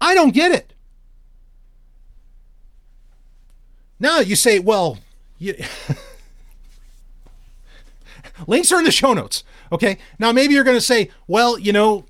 I 0.00 0.16
don't 0.16 0.34
get 0.34 0.50
it. 0.50 0.72
Now 4.00 4.18
you 4.18 4.34
say, 4.34 4.58
well, 4.58 4.98
you, 5.38 5.54
links 8.46 8.72
are 8.72 8.78
in 8.78 8.84
the 8.84 8.90
show 8.90 9.12
notes. 9.12 9.44
Okay. 9.72 9.98
Now, 10.18 10.32
maybe 10.32 10.54
you're 10.54 10.64
going 10.64 10.76
to 10.76 10.80
say, 10.80 11.10
well, 11.26 11.58
you 11.58 11.72
know, 11.72 12.04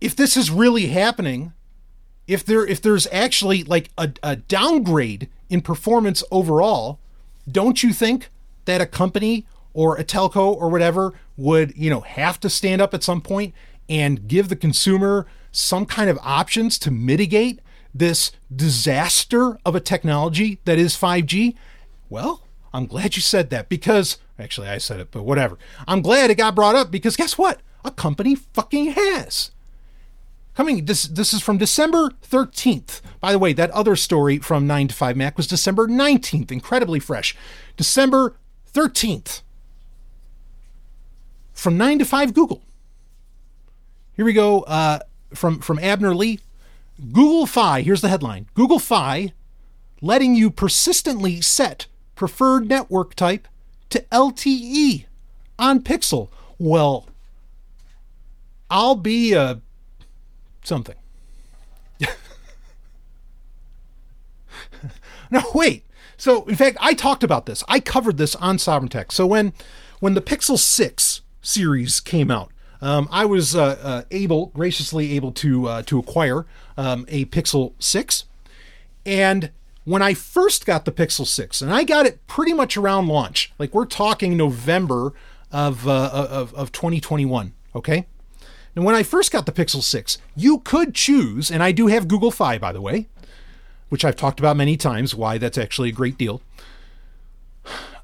if 0.00 0.16
this 0.16 0.36
is 0.36 0.50
really 0.50 0.86
happening, 0.86 1.52
if 2.26 2.44
there 2.44 2.64
if 2.64 2.80
there's 2.80 3.06
actually 3.12 3.64
like 3.64 3.90
a, 3.98 4.12
a 4.22 4.36
downgrade 4.36 5.28
in 5.48 5.60
performance 5.60 6.22
overall, 6.30 6.98
don't 7.50 7.82
you 7.82 7.92
think 7.92 8.30
that 8.64 8.80
a 8.80 8.86
company 8.86 9.46
or 9.74 9.96
a 9.96 10.04
telco 10.04 10.54
or 10.54 10.68
whatever 10.68 11.14
would, 11.36 11.76
you 11.76 11.90
know, 11.90 12.00
have 12.00 12.40
to 12.40 12.50
stand 12.50 12.80
up 12.80 12.94
at 12.94 13.02
some 13.02 13.20
point 13.20 13.54
and 13.88 14.28
give 14.28 14.48
the 14.48 14.56
consumer 14.56 15.26
some 15.52 15.86
kind 15.86 16.08
of 16.08 16.18
options 16.22 16.78
to 16.78 16.90
mitigate 16.90 17.60
this 17.92 18.30
disaster 18.54 19.58
of 19.64 19.74
a 19.74 19.80
technology 19.80 20.60
that 20.64 20.78
is 20.78 20.96
5G? 20.96 21.56
Well, 22.08 22.42
I'm 22.72 22.86
glad 22.86 23.16
you 23.16 23.22
said 23.22 23.50
that 23.50 23.68
because 23.68 24.18
actually 24.40 24.68
I 24.68 24.78
said 24.78 25.00
it, 25.00 25.10
but 25.10 25.24
whatever. 25.24 25.58
I'm 25.86 26.02
glad 26.02 26.30
it 26.30 26.36
got 26.36 26.54
brought 26.54 26.76
up 26.76 26.90
because 26.90 27.16
guess 27.16 27.38
what? 27.38 27.60
A 27.84 27.90
company 27.90 28.34
fucking 28.34 28.92
has. 28.92 29.50
Coming 30.54 30.84
this 30.84 31.04
this 31.04 31.32
is 31.32 31.42
from 31.42 31.58
December 31.58 32.10
13th. 32.22 33.00
By 33.20 33.32
the 33.32 33.38
way, 33.38 33.52
that 33.52 33.70
other 33.70 33.96
story 33.96 34.38
from 34.38 34.66
9 34.66 34.88
to 34.88 34.94
5 34.94 35.16
Mac 35.16 35.36
was 35.36 35.46
December 35.46 35.86
19th, 35.86 36.50
incredibly 36.50 37.00
fresh. 37.00 37.36
December 37.76 38.36
13th. 38.72 39.42
From 41.52 41.76
9 41.76 42.00
to 42.00 42.04
5 42.04 42.34
Google. 42.34 42.62
Here 44.14 44.24
we 44.24 44.32
go 44.32 44.62
uh, 44.62 44.98
from 45.32 45.60
from 45.60 45.78
Abner 45.78 46.14
Li. 46.14 46.40
Google 47.12 47.46
Fi, 47.46 47.80
here's 47.80 48.02
the 48.02 48.08
headline. 48.08 48.46
Google 48.54 48.78
Fi 48.78 49.32
letting 50.02 50.34
you 50.34 50.50
persistently 50.50 51.40
set 51.40 51.86
preferred 52.14 52.68
network 52.68 53.14
type 53.14 53.48
to 53.90 54.00
LTE 54.12 55.04
on 55.58 55.80
Pixel. 55.80 56.28
Well, 56.58 57.06
I'll 58.70 58.96
be 58.96 59.32
a 59.32 59.60
something. 60.62 60.96
no, 65.30 65.42
wait. 65.54 65.84
So, 66.16 66.44
in 66.44 66.56
fact, 66.56 66.76
I 66.80 66.94
talked 66.94 67.24
about 67.24 67.46
this. 67.46 67.64
I 67.68 67.80
covered 67.80 68.16
this 68.18 68.34
on 68.36 68.58
Sovereign 68.58 68.90
Tech. 68.90 69.10
So 69.12 69.26
when 69.26 69.52
when 70.00 70.14
the 70.14 70.22
Pixel 70.22 70.58
6 70.58 71.22
series 71.42 72.00
came 72.00 72.30
out, 72.30 72.50
um, 72.82 73.08
I 73.10 73.24
was 73.24 73.54
uh, 73.54 73.78
uh, 73.82 74.02
able, 74.10 74.46
graciously 74.46 75.12
able 75.12 75.32
to 75.32 75.68
uh, 75.68 75.82
to 75.82 75.98
acquire 75.98 76.46
um, 76.76 77.04
a 77.08 77.26
Pixel 77.26 77.72
6, 77.78 78.24
and 79.04 79.50
when 79.90 80.02
I 80.02 80.14
first 80.14 80.66
got 80.66 80.84
the 80.84 80.92
Pixel 80.92 81.26
6, 81.26 81.60
and 81.60 81.74
I 81.74 81.82
got 81.82 82.06
it 82.06 82.24
pretty 82.28 82.52
much 82.52 82.76
around 82.76 83.08
launch, 83.08 83.52
like 83.58 83.74
we're 83.74 83.86
talking 83.86 84.36
November 84.36 85.12
of 85.50 85.88
uh, 85.88 86.10
of, 86.12 86.54
of 86.54 86.70
2021, 86.70 87.52
okay. 87.74 88.06
And 88.76 88.84
when 88.84 88.94
I 88.94 89.02
first 89.02 89.32
got 89.32 89.46
the 89.46 89.52
Pixel 89.52 89.82
6, 89.82 90.18
you 90.36 90.60
could 90.60 90.94
choose, 90.94 91.50
and 91.50 91.60
I 91.60 91.72
do 91.72 91.88
have 91.88 92.06
Google 92.06 92.30
Fi, 92.30 92.56
by 92.56 92.72
the 92.72 92.80
way, 92.80 93.08
which 93.88 94.04
I've 94.04 94.14
talked 94.14 94.38
about 94.38 94.56
many 94.56 94.76
times, 94.76 95.12
why 95.12 95.38
that's 95.38 95.58
actually 95.58 95.88
a 95.88 95.92
great 95.92 96.16
deal. 96.16 96.40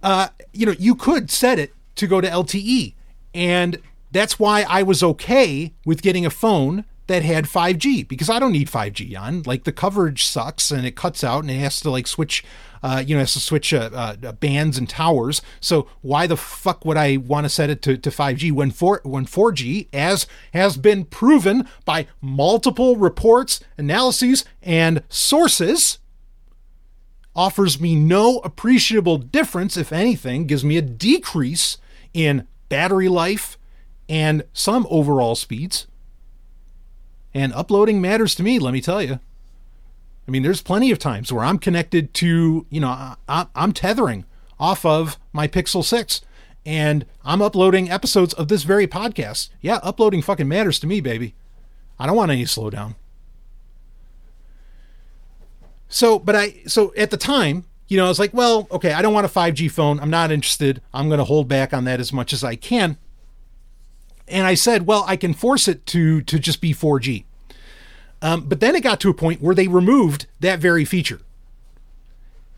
Uh, 0.03 0.29
you 0.53 0.67
know, 0.67 0.75
you 0.77 0.97
could 0.97 1.31
set 1.31 1.61
it 1.61 1.73
to 1.95 2.09
go 2.09 2.21
to 2.21 2.29
LTE, 2.29 2.95
and 3.33 3.79
that's 4.11 4.41
why 4.41 4.67
I 4.69 4.83
was 4.83 5.05
okay 5.05 5.73
with 5.85 6.03
getting 6.03 6.27
a 6.27 6.31
phone 6.31 6.85
that 7.07 7.23
had 7.23 7.45
5G 7.45 8.07
because 8.09 8.29
I 8.29 8.39
don't 8.39 8.53
need 8.53 8.69
5G 8.69 9.19
on. 9.19 9.43
Like 9.43 9.65
the 9.65 9.73
coverage 9.73 10.25
sucks 10.25 10.71
and 10.71 10.87
it 10.87 10.97
cuts 10.97 11.23
out 11.23 11.43
and 11.43 11.51
it 11.51 11.59
has 11.59 11.81
to 11.81 11.91
like 11.91 12.07
switch, 12.07 12.45
uh, 12.83 13.03
you 13.07 13.15
know, 13.15 13.21
has 13.21 13.35
to 13.35 13.41
switch 13.41 13.73
uh, 13.73 13.91
uh, 13.93 14.33
bands 14.33 14.77
and 14.77 14.89
towers. 14.89 15.41
So 15.61 15.89
why 16.01 16.27
the 16.27 16.37
fuck 16.37 16.85
would 16.85 16.97
I 16.97 17.17
want 17.17 17.45
to 17.45 17.49
set 17.49 17.71
it 17.71 17.83
to, 17.83 17.97
to 17.97 18.11
5G 18.11 18.53
when 18.53 18.71
4 18.71 19.03
when 19.05 19.27
4G, 19.27 19.89
as 19.93 20.27
has 20.53 20.77
been 20.77 21.05
proven 21.05 21.69
by 21.85 22.07
multiple 22.21 22.97
reports, 22.97 23.61
analyses, 23.79 24.45
and 24.63 25.03
sources, 25.09 25.99
offers 27.37 27.79
me 27.81 27.95
no 27.95 28.39
appreciable 28.39 29.19
difference. 29.19 29.77
If 29.77 29.93
anything, 29.93 30.47
gives 30.47 30.65
me 30.65 30.77
a 30.77 30.83
decrease 30.83 31.79
in 32.15 32.49
battery 32.69 33.09
life 33.09 33.59
and 34.09 34.45
some 34.53 34.87
overall 34.91 35.37
speeds. 35.37 35.87
And 37.37 37.53
uploading 37.53 38.01
matters 38.01 38.35
to 38.37 38.43
me, 38.43 38.59
let 38.59 38.73
me 38.73 38.81
tell 38.81 39.03
you. 39.03 39.21
I 40.27 40.31
mean, 40.31 40.43
there's 40.43 40.63
plenty 40.63 40.91
of 40.91 40.99
times 40.99 41.31
where 41.31 41.45
I'm 41.45 41.59
connected 41.59 42.15
to, 42.15 42.65
you 42.71 42.81
know, 42.81 42.89
I, 43.29 43.47
am 43.55 43.75
tethering 43.75 44.25
off 44.59 44.87
of 44.87 45.19
my 45.35 45.47
Pixel 45.47 45.85
6 45.85 46.23
and 46.65 47.05
I'm 47.27 47.43
uploading 47.43 47.91
episodes 47.91 48.33
of 48.33 48.49
this 48.49 48.63
very 48.63 48.87
podcast. 48.87 49.51
Yeah, 49.61 49.81
uploading 49.83 50.23
fucking 50.23 50.49
matters 50.49 50.79
to 50.81 50.87
me, 50.87 51.03
baby. 51.03 51.35
I 51.99 52.07
don't 52.07 52.17
want 52.17 52.31
any 52.31 52.45
slowdown. 52.45 52.95
So, 55.91 56.19
but 56.19 56.35
I, 56.35 56.63
so 56.67 56.95
at 56.97 57.11
the 57.11 57.19
time, 57.19 57.67
you 57.87 57.99
know, 57.99 58.07
I 58.07 58.09
was 58.09 58.19
like, 58.19 58.33
well, 58.33 58.67
okay, 58.71 58.95
I 58.95 59.03
don't 59.03 59.13
want 59.13 59.27
a 59.27 59.29
5G 59.29 59.71
phone. 59.71 60.01
I'm 60.01 60.09
not 60.09 60.33
interested. 60.33 60.81
I'm 60.95 61.09
going 61.09 61.19
to 61.19 61.25
hold 61.25 61.49
back 61.49 61.75
on 61.75 61.85
that 61.85 62.01
as 62.01 62.15
much 62.15 62.33
as 62.33 62.43
I 62.43 62.57
can. 62.57 62.97
And 64.29 64.47
I 64.47 64.55
said, 64.55 64.87
well, 64.87 65.05
I 65.07 65.17
can 65.17 65.35
force 65.35 65.69
it 65.69 65.87
to 65.87 66.21
to 66.23 66.39
just 66.39 66.61
be 66.61 66.73
4G. 66.73 67.25
Um, 68.23 68.43
but 68.43 68.61
then 68.61 68.75
it 68.75 68.83
got 68.83 69.01
to 69.01 69.11
a 69.11 69.15
point 69.15 69.41
where 69.41 69.55
they 69.55 69.69
removed 69.69 70.27
that 70.41 70.59
very 70.59 70.85
feature. 70.85 71.21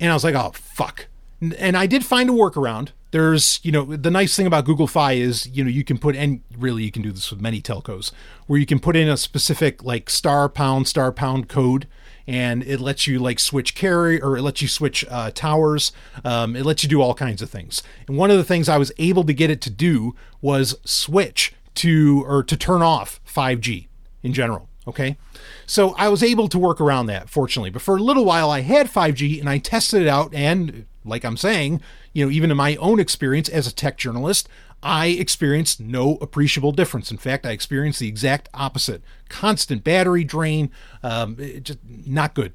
And 0.00 0.10
I 0.10 0.14
was 0.14 0.24
like, 0.24 0.34
oh, 0.34 0.52
fuck. 0.54 1.08
And 1.40 1.76
I 1.76 1.86
did 1.86 2.04
find 2.04 2.30
a 2.30 2.32
workaround. 2.32 2.90
There's, 3.10 3.60
you 3.62 3.72
know, 3.72 3.84
the 3.84 4.10
nice 4.10 4.36
thing 4.36 4.46
about 4.46 4.64
Google 4.64 4.86
Fi 4.86 5.12
is, 5.12 5.48
you 5.48 5.64
know, 5.64 5.70
you 5.70 5.82
can 5.82 5.98
put, 5.98 6.14
and 6.14 6.42
really 6.56 6.84
you 6.84 6.90
can 6.90 7.02
do 7.02 7.10
this 7.10 7.30
with 7.30 7.40
many 7.40 7.60
telcos, 7.60 8.12
where 8.46 8.58
you 8.58 8.66
can 8.66 8.78
put 8.78 8.96
in 8.96 9.08
a 9.08 9.16
specific 9.16 9.82
like 9.82 10.10
star 10.10 10.48
pound, 10.48 10.86
star 10.86 11.10
pound 11.10 11.48
code 11.48 11.86
and 12.28 12.62
it 12.64 12.78
lets 12.78 13.06
you 13.06 13.18
like 13.18 13.40
switch 13.40 13.74
carry 13.74 14.20
or 14.20 14.36
it 14.36 14.42
lets 14.42 14.60
you 14.60 14.68
switch 14.68 15.02
uh, 15.08 15.30
towers. 15.34 15.92
Um, 16.24 16.54
it 16.54 16.66
lets 16.66 16.82
you 16.82 16.88
do 16.88 17.00
all 17.00 17.14
kinds 17.14 17.40
of 17.40 17.48
things. 17.48 17.82
And 18.06 18.18
one 18.18 18.30
of 18.30 18.36
the 18.36 18.44
things 18.44 18.68
I 18.68 18.76
was 18.76 18.92
able 18.98 19.24
to 19.24 19.32
get 19.32 19.48
it 19.48 19.62
to 19.62 19.70
do 19.70 20.14
was 20.42 20.76
switch 20.84 21.54
to 21.78 22.24
or 22.26 22.42
to 22.42 22.56
turn 22.56 22.82
off 22.82 23.20
5G 23.26 23.88
in 24.22 24.32
general. 24.32 24.68
Okay. 24.86 25.18
So 25.66 25.94
I 25.96 26.08
was 26.08 26.22
able 26.22 26.48
to 26.48 26.58
work 26.58 26.80
around 26.80 27.06
that, 27.06 27.28
fortunately. 27.28 27.70
But 27.70 27.82
for 27.82 27.96
a 27.96 28.02
little 28.02 28.24
while, 28.24 28.50
I 28.50 28.60
had 28.60 28.88
5G 28.88 29.38
and 29.38 29.48
I 29.48 29.58
tested 29.58 30.02
it 30.02 30.08
out. 30.08 30.34
And 30.34 30.86
like 31.04 31.24
I'm 31.24 31.36
saying, 31.36 31.82
you 32.12 32.24
know, 32.24 32.30
even 32.30 32.50
in 32.50 32.56
my 32.56 32.76
own 32.76 32.98
experience 32.98 33.48
as 33.48 33.66
a 33.66 33.74
tech 33.74 33.98
journalist, 33.98 34.48
I 34.82 35.08
experienced 35.08 35.80
no 35.80 36.16
appreciable 36.16 36.72
difference. 36.72 37.10
In 37.10 37.18
fact, 37.18 37.44
I 37.44 37.50
experienced 37.50 38.00
the 38.00 38.08
exact 38.08 38.48
opposite 38.54 39.02
constant 39.28 39.84
battery 39.84 40.24
drain, 40.24 40.70
um, 41.02 41.36
just 41.62 41.80
not 41.84 42.34
good. 42.34 42.54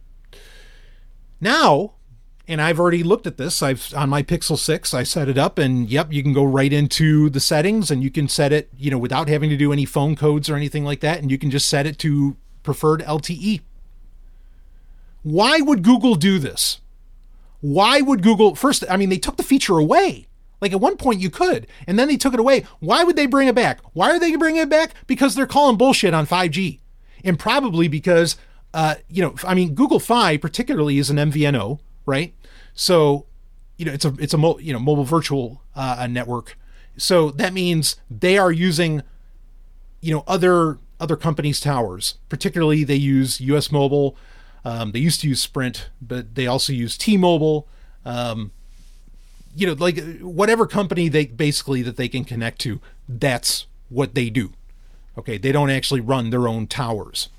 Now, 1.41 1.93
and 2.47 2.61
I've 2.61 2.79
already 2.79 3.03
looked 3.03 3.25
at 3.25 3.37
this. 3.37 3.61
I've 3.61 3.93
on 3.95 4.09
my 4.09 4.21
Pixel 4.21 4.57
6, 4.57 4.93
I 4.93 5.03
set 5.03 5.29
it 5.29 5.37
up 5.37 5.57
and 5.57 5.89
yep, 5.89 6.11
you 6.11 6.21
can 6.21 6.33
go 6.33 6.43
right 6.43 6.71
into 6.71 7.29
the 7.29 7.39
settings 7.39 7.89
and 7.89 8.03
you 8.03 8.11
can 8.11 8.27
set 8.27 8.51
it, 8.51 8.69
you 8.77 8.91
know, 8.91 8.97
without 8.97 9.29
having 9.29 9.49
to 9.49 9.57
do 9.57 9.71
any 9.71 9.85
phone 9.85 10.15
codes 10.15 10.49
or 10.49 10.55
anything 10.55 10.83
like 10.83 10.99
that 10.99 11.19
and 11.19 11.31
you 11.31 11.37
can 11.37 11.51
just 11.51 11.69
set 11.69 11.85
it 11.85 11.97
to 11.99 12.35
preferred 12.63 13.01
LTE. 13.01 13.61
Why 15.21 15.61
would 15.61 15.83
Google 15.83 16.15
do 16.15 16.37
this? 16.37 16.81
Why 17.61 18.01
would 18.01 18.21
Google 18.21 18.55
first 18.55 18.83
I 18.89 18.97
mean 18.97 19.09
they 19.09 19.17
took 19.17 19.37
the 19.37 19.43
feature 19.43 19.77
away. 19.77 20.27
Like 20.59 20.73
at 20.73 20.79
one 20.79 20.95
point 20.95 21.19
you 21.19 21.29
could, 21.29 21.67
and 21.87 21.99
then 21.99 22.07
they 22.07 22.15
took 22.15 22.33
it 22.33 22.39
away. 22.39 22.65
Why 22.79 23.03
would 23.03 23.17
they 23.17 23.25
bring 23.25 23.49
it 23.49 23.55
back? 23.55 23.81
Why 23.91 24.11
are 24.11 24.19
they 24.19 24.33
bringing 24.37 24.61
it 24.61 24.69
back? 24.69 24.93
Because 25.07 25.35
they're 25.35 25.45
calling 25.45 25.75
bullshit 25.75 26.13
on 26.13 26.25
5G. 26.25 26.79
And 27.25 27.37
probably 27.37 27.89
because 27.89 28.37
uh, 28.73 28.95
you 29.07 29.21
know, 29.21 29.35
I 29.45 29.53
mean 29.53 29.75
Google 29.75 29.99
Fi 29.99 30.37
particularly 30.37 30.97
is 30.97 31.09
an 31.09 31.17
MVNO, 31.17 31.79
right? 32.05 32.33
So, 32.73 33.25
you 33.77 33.85
know, 33.85 33.93
it's 33.93 34.05
a 34.05 34.13
it's 34.19 34.33
a 34.33 34.37
mo- 34.37 34.59
you 34.59 34.73
know 34.73 34.79
mobile 34.79 35.03
virtual 35.03 35.61
uh, 35.75 36.07
network. 36.09 36.57
So 36.97 37.31
that 37.31 37.53
means 37.53 37.95
they 38.09 38.37
are 38.37 38.51
using, 38.51 39.01
you 40.01 40.13
know, 40.13 40.23
other 40.27 40.77
other 40.99 41.15
companies' 41.15 41.59
towers. 41.59 42.15
Particularly, 42.29 42.83
they 42.83 42.95
use 42.95 43.41
U.S. 43.41 43.71
Mobile. 43.71 44.15
Um, 44.65 44.91
they 44.91 44.99
used 44.99 45.21
to 45.21 45.27
use 45.27 45.41
Sprint, 45.41 45.89
but 46.01 46.35
they 46.35 46.47
also 46.47 46.71
use 46.71 46.97
T-Mobile. 46.97 47.67
Um, 48.05 48.51
you 49.55 49.67
know, 49.67 49.73
like 49.73 50.19
whatever 50.19 50.65
company 50.65 51.09
they 51.09 51.25
basically 51.25 51.81
that 51.81 51.97
they 51.97 52.07
can 52.07 52.23
connect 52.23 52.59
to, 52.61 52.79
that's 53.07 53.67
what 53.89 54.15
they 54.15 54.29
do. 54.29 54.53
Okay, 55.17 55.37
they 55.37 55.51
don't 55.51 55.69
actually 55.69 56.01
run 56.01 56.29
their 56.29 56.47
own 56.47 56.65
towers. 56.65 57.29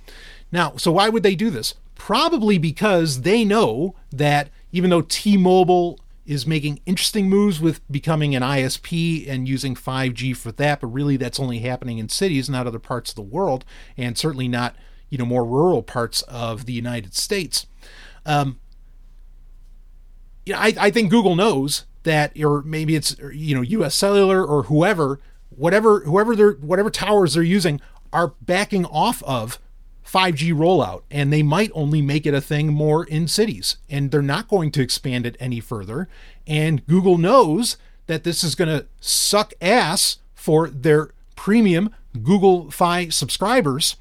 Now, 0.52 0.76
so 0.76 0.92
why 0.92 1.08
would 1.08 1.22
they 1.22 1.34
do 1.34 1.50
this? 1.50 1.74
Probably 1.94 2.58
because 2.58 3.22
they 3.22 3.44
know 3.44 3.94
that 4.10 4.50
even 4.72 4.90
though 4.90 5.02
T 5.02 5.36
Mobile 5.36 5.98
is 6.26 6.46
making 6.46 6.80
interesting 6.86 7.28
moves 7.28 7.60
with 7.60 7.80
becoming 7.92 8.34
an 8.34 8.42
ISP 8.42 9.28
and 9.28 9.46
using 9.46 9.74
5G 9.74 10.36
for 10.36 10.52
that, 10.52 10.80
but 10.80 10.86
really 10.86 11.16
that's 11.16 11.38
only 11.38 11.58
happening 11.58 11.98
in 11.98 12.08
cities, 12.08 12.48
not 12.48 12.66
other 12.66 12.78
parts 12.78 13.10
of 13.10 13.16
the 13.16 13.22
world, 13.22 13.64
and 13.96 14.16
certainly 14.16 14.48
not 14.48 14.74
you 15.10 15.18
know 15.18 15.26
more 15.26 15.44
rural 15.44 15.82
parts 15.82 16.22
of 16.22 16.66
the 16.66 16.72
United 16.72 17.14
States. 17.14 17.66
Um, 18.26 18.58
you 20.46 20.54
know, 20.54 20.58
I, 20.58 20.74
I 20.78 20.90
think 20.90 21.10
Google 21.10 21.36
knows 21.36 21.84
that, 22.02 22.38
or 22.42 22.62
maybe 22.62 22.96
it's 22.96 23.16
you 23.32 23.54
know 23.54 23.62
U.S. 23.62 23.94
Cellular 23.94 24.44
or 24.44 24.64
whoever, 24.64 25.20
whatever 25.50 26.00
whoever 26.00 26.34
their 26.34 26.52
whatever 26.52 26.90
towers 26.90 27.34
they're 27.34 27.42
using 27.42 27.80
are 28.12 28.34
backing 28.40 28.86
off 28.86 29.22
of 29.24 29.58
5G 30.06 30.52
rollout, 30.52 31.02
and 31.10 31.32
they 31.32 31.42
might 31.42 31.70
only 31.74 32.02
make 32.02 32.26
it 32.26 32.34
a 32.34 32.40
thing 32.40 32.72
more 32.72 33.04
in 33.04 33.26
cities, 33.26 33.78
and 33.88 34.10
they're 34.10 34.22
not 34.22 34.48
going 34.48 34.70
to 34.72 34.82
expand 34.82 35.26
it 35.26 35.36
any 35.40 35.60
further. 35.60 36.08
And 36.46 36.86
Google 36.86 37.18
knows 37.18 37.76
that 38.06 38.24
this 38.24 38.44
is 38.44 38.54
going 38.54 38.68
to 38.68 38.86
suck 39.00 39.54
ass 39.60 40.18
for 40.34 40.68
their 40.68 41.10
premium 41.36 41.90
Google 42.22 42.70
Fi 42.70 43.08
subscribers. 43.08 43.96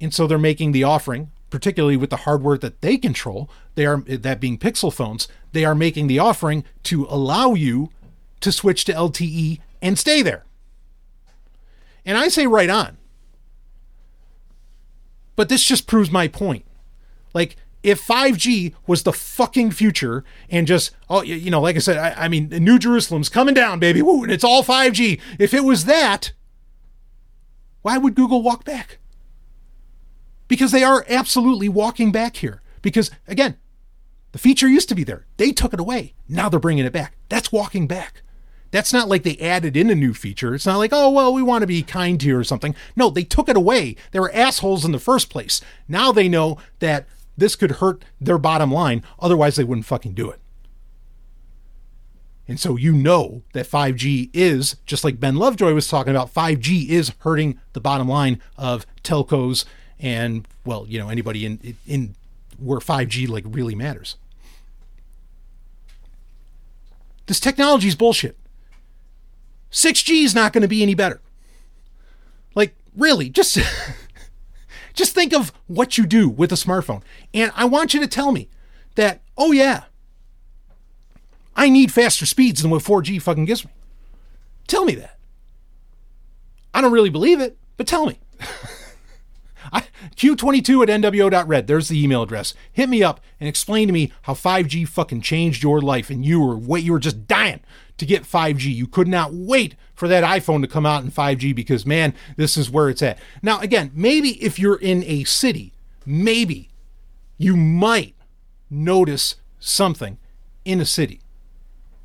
And 0.00 0.14
so 0.14 0.26
they're 0.26 0.38
making 0.38 0.72
the 0.72 0.84
offering, 0.84 1.30
particularly 1.50 1.96
with 1.96 2.10
the 2.10 2.18
hardware 2.18 2.58
that 2.58 2.80
they 2.80 2.96
control, 2.98 3.50
they 3.74 3.86
are 3.86 4.00
that 4.00 4.40
being 4.40 4.58
Pixel 4.58 4.92
phones, 4.92 5.26
they 5.52 5.64
are 5.64 5.74
making 5.74 6.06
the 6.06 6.18
offering 6.18 6.64
to 6.84 7.06
allow 7.08 7.54
you 7.54 7.90
to 8.40 8.52
switch 8.52 8.84
to 8.84 8.92
LTE 8.92 9.58
and 9.80 9.98
stay 9.98 10.22
there. 10.22 10.44
And 12.04 12.16
I 12.16 12.28
say 12.28 12.46
right 12.46 12.70
on. 12.70 12.98
But 15.38 15.48
this 15.48 15.62
just 15.62 15.86
proves 15.86 16.10
my 16.10 16.26
point. 16.26 16.64
Like, 17.32 17.54
if 17.84 18.04
5G 18.04 18.74
was 18.88 19.04
the 19.04 19.12
fucking 19.12 19.70
future 19.70 20.24
and 20.50 20.66
just, 20.66 20.90
oh, 21.08 21.22
you 21.22 21.48
know, 21.48 21.60
like 21.60 21.76
I 21.76 21.78
said, 21.78 21.96
I, 21.96 22.24
I 22.24 22.28
mean, 22.28 22.48
New 22.48 22.76
Jerusalem's 22.76 23.28
coming 23.28 23.54
down, 23.54 23.78
baby, 23.78 24.02
woo, 24.02 24.24
and 24.24 24.32
it's 24.32 24.42
all 24.42 24.64
5G. 24.64 25.20
If 25.38 25.54
it 25.54 25.62
was 25.62 25.84
that, 25.84 26.32
why 27.82 27.98
would 27.98 28.16
Google 28.16 28.42
walk 28.42 28.64
back? 28.64 28.98
Because 30.48 30.72
they 30.72 30.82
are 30.82 31.06
absolutely 31.08 31.68
walking 31.68 32.10
back 32.10 32.38
here. 32.38 32.60
Because, 32.82 33.12
again, 33.28 33.58
the 34.32 34.40
feature 34.40 34.66
used 34.66 34.88
to 34.88 34.96
be 34.96 35.04
there. 35.04 35.24
They 35.36 35.52
took 35.52 35.72
it 35.72 35.78
away. 35.78 36.14
Now 36.28 36.48
they're 36.48 36.58
bringing 36.58 36.84
it 36.84 36.92
back. 36.92 37.16
That's 37.28 37.52
walking 37.52 37.86
back. 37.86 38.22
That's 38.70 38.92
not 38.92 39.08
like 39.08 39.22
they 39.22 39.36
added 39.38 39.76
in 39.76 39.88
a 39.90 39.94
new 39.94 40.12
feature. 40.12 40.54
It's 40.54 40.66
not 40.66 40.76
like, 40.76 40.92
oh, 40.92 41.10
well, 41.10 41.32
we 41.32 41.42
want 41.42 41.62
to 41.62 41.66
be 41.66 41.82
kind 41.82 42.20
to 42.20 42.26
you 42.26 42.36
or 42.36 42.44
something. 42.44 42.74
No, 42.94 43.08
they 43.08 43.24
took 43.24 43.48
it 43.48 43.56
away. 43.56 43.96
They 44.10 44.20
were 44.20 44.34
assholes 44.34 44.84
in 44.84 44.92
the 44.92 44.98
first 44.98 45.30
place. 45.30 45.60
Now 45.88 46.12
they 46.12 46.28
know 46.28 46.58
that 46.80 47.06
this 47.36 47.56
could 47.56 47.72
hurt 47.72 48.04
their 48.20 48.36
bottom 48.36 48.70
line. 48.70 49.02
Otherwise, 49.20 49.56
they 49.56 49.64
wouldn't 49.64 49.86
fucking 49.86 50.12
do 50.12 50.30
it. 50.30 50.40
And 52.46 52.58
so 52.58 52.76
you 52.76 52.92
know 52.92 53.42
that 53.52 53.68
5G 53.68 54.30
is, 54.32 54.76
just 54.86 55.04
like 55.04 55.20
Ben 55.20 55.36
Lovejoy 55.36 55.72
was 55.74 55.88
talking 55.88 56.10
about, 56.10 56.32
5G 56.32 56.88
is 56.88 57.12
hurting 57.18 57.60
the 57.74 57.80
bottom 57.80 58.08
line 58.08 58.40
of 58.56 58.86
telcos 59.04 59.66
and, 60.00 60.48
well, 60.64 60.86
you 60.88 60.98
know, 60.98 61.10
anybody 61.10 61.44
in, 61.44 61.76
in 61.86 62.14
where 62.58 62.78
5G 62.78 63.28
like 63.28 63.44
really 63.46 63.74
matters. 63.74 64.16
This 67.26 67.38
technology 67.40 67.88
is 67.88 67.94
bullshit. 67.94 68.38
6G 69.70 70.24
is 70.24 70.34
not 70.34 70.52
going 70.52 70.62
to 70.62 70.68
be 70.68 70.82
any 70.82 70.94
better. 70.94 71.20
Like, 72.54 72.74
really, 72.96 73.28
just 73.28 73.58
just 74.94 75.14
think 75.14 75.32
of 75.32 75.52
what 75.66 75.98
you 75.98 76.06
do 76.06 76.28
with 76.28 76.52
a 76.52 76.56
smartphone. 76.56 77.02
And 77.34 77.52
I 77.54 77.64
want 77.66 77.94
you 77.94 78.00
to 78.00 78.06
tell 78.06 78.32
me 78.32 78.48
that, 78.94 79.20
oh 79.36 79.52
yeah, 79.52 79.84
I 81.54 81.68
need 81.68 81.92
faster 81.92 82.26
speeds 82.26 82.62
than 82.62 82.70
what 82.70 82.82
4G 82.82 83.20
fucking 83.20 83.44
gives 83.44 83.64
me. 83.64 83.70
Tell 84.66 84.84
me 84.84 84.94
that. 84.96 85.18
I 86.74 86.80
don't 86.80 86.92
really 86.92 87.10
believe 87.10 87.40
it, 87.40 87.56
but 87.76 87.86
tell 87.86 88.06
me. 88.06 88.18
Q22 90.18 90.82
at 90.82 91.00
nwo.red. 91.00 91.66
There's 91.66 91.88
the 91.88 92.02
email 92.02 92.22
address. 92.22 92.54
Hit 92.72 92.88
me 92.88 93.02
up 93.02 93.20
and 93.38 93.48
explain 93.48 93.86
to 93.86 93.92
me 93.92 94.12
how 94.22 94.34
5G 94.34 94.86
fucking 94.88 95.20
changed 95.20 95.62
your 95.62 95.80
life 95.80 96.10
and 96.10 96.24
you 96.24 96.40
were 96.40 96.56
what 96.56 96.82
you 96.82 96.92
were 96.92 96.98
just 96.98 97.26
dying 97.28 97.60
to 97.98 98.06
get 98.06 98.22
5G. 98.22 98.74
You 98.74 98.86
could 98.86 99.08
not 99.08 99.32
wait 99.32 99.74
for 99.94 100.08
that 100.08 100.24
iPhone 100.24 100.62
to 100.62 100.68
come 100.68 100.86
out 100.86 101.04
in 101.04 101.10
5G 101.10 101.54
because 101.54 101.84
man, 101.84 102.14
this 102.36 102.56
is 102.56 102.70
where 102.70 102.88
it's 102.88 103.02
at. 103.02 103.18
Now 103.42 103.60
again, 103.60 103.90
maybe 103.94 104.42
if 104.42 104.58
you're 104.58 104.80
in 104.80 105.02
a 105.04 105.24
city, 105.24 105.72
maybe 106.06 106.70
you 107.36 107.56
might 107.56 108.14
notice 108.70 109.36
something 109.58 110.18
in 110.64 110.80
a 110.80 110.86
city. 110.86 111.20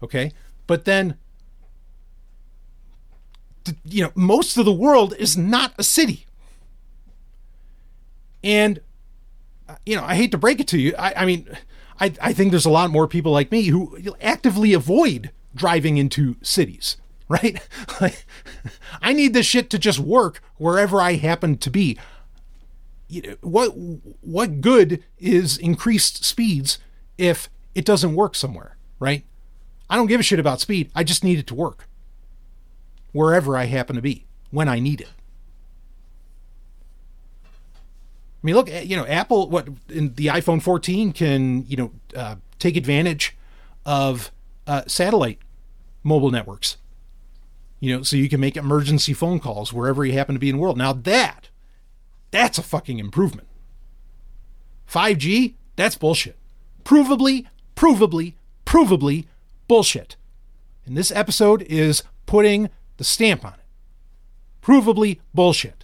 Okay? 0.02 0.32
But 0.68 0.86
then 0.86 1.18
you 3.86 4.04
know, 4.04 4.12
most 4.16 4.58
of 4.58 4.66
the 4.66 4.74
world 4.74 5.14
is 5.18 5.38
not 5.38 5.74
a 5.78 5.84
city. 5.84 6.26
And, 8.44 8.82
uh, 9.70 9.76
you 9.86 9.96
know, 9.96 10.04
I 10.04 10.16
hate 10.16 10.32
to 10.32 10.38
break 10.38 10.60
it 10.60 10.68
to 10.70 10.80
you. 10.80 10.94
I, 10.98 11.22
I 11.22 11.26
mean, 11.26 11.48
I, 12.00 12.14
I 12.22 12.34
think 12.34 12.52
there's 12.52 12.66
a 12.66 12.72
lot 12.72 12.90
more 12.90 13.08
people 13.08 13.32
like 13.32 13.52
me 13.52 13.64
who 13.64 13.98
actively 14.22 14.74
avoid 14.74 15.32
driving 15.56 15.98
into 15.98 16.36
cities, 16.42 16.98
right? 17.30 17.62
I 19.02 19.14
need 19.14 19.34
this 19.34 19.46
shit 19.46 19.70
to 19.72 19.80
just 19.80 20.00
work 20.00 20.42
wherever 20.58 21.02
I 21.02 21.14
happen 21.14 21.58
to 21.58 21.70
be. 21.70 21.98
What 23.42 23.70
what 24.22 24.62
good 24.62 25.04
is 25.20 25.58
increased 25.58 26.24
speeds 26.26 26.80
if 27.18 27.50
it 27.76 27.86
doesn't 27.86 28.16
work 28.16 28.36
somewhere, 28.36 28.78
right? 29.00 29.24
I 29.90 29.96
don't 29.96 30.08
give 30.08 30.20
a 30.20 30.24
shit 30.24 30.40
about 30.40 30.62
speed. 30.62 30.90
I 30.96 31.04
just 31.04 31.24
need 31.24 31.38
it 31.38 31.48
to 31.48 31.56
work 31.56 31.88
wherever 33.12 33.56
I 33.56 33.66
happen 33.66 33.96
to 33.96 34.02
be 34.02 34.26
when 34.50 34.68
I 34.68 34.80
need 34.80 35.02
it. 35.02 35.10
I 37.46 38.46
mean, 38.46 38.56
look, 38.56 38.70
you 38.70 38.98
know, 38.98 39.06
Apple, 39.06 39.50
what 39.50 39.70
in 39.88 40.16
the 40.16 40.28
iPhone 40.28 40.62
14 40.62 41.14
can, 41.14 41.66
you 41.66 41.78
know, 41.78 41.92
uh, 42.16 42.36
take 42.60 42.76
advantage 42.76 43.38
of 43.86 44.32
uh, 44.68 44.82
satellite 44.86 45.40
mobile 46.04 46.32
networks. 46.32 46.78
You 47.80 47.98
know, 47.98 48.04
so 48.04 48.16
you 48.16 48.30
can 48.30 48.40
make 48.40 48.56
emergency 48.56 49.14
phone 49.14 49.40
calls 49.40 49.74
wherever 49.74 50.06
you 50.06 50.14
happen 50.14 50.36
to 50.36 50.40
be 50.40 50.50
in 50.50 50.56
the 50.56 50.62
world. 50.62 50.78
Now 50.78 50.94
that, 50.94 51.50
that's 52.32 52.58
a 52.58 52.64
fucking 52.64 53.00
improvement. 53.00 53.48
5G, 54.90 55.56
that's 55.76 55.98
bullshit. 55.98 56.38
Provably, 56.84 57.48
provably, 57.76 58.36
provably 58.66 59.26
bullshit. 59.68 60.16
And 60.86 60.96
this 60.96 61.12
episode 61.12 61.62
is 61.64 62.04
putting 62.26 62.70
the 62.98 63.04
stamp 63.04 63.46
on 63.46 63.54
it. 63.54 63.60
Provably 64.62 65.20
bullshit. 65.34 65.84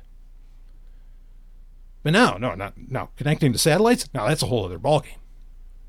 But 2.04 2.14
no, 2.14 2.38
no, 2.38 2.56
not 2.56 2.74
now 2.78 3.10
connecting 3.18 3.52
to 3.52 3.60
satellites. 3.60 4.10
Now 4.14 4.28
that's 4.28 4.44
a 4.44 4.48
whole 4.48 4.66
other 4.66 4.80
ballgame. 4.80 5.18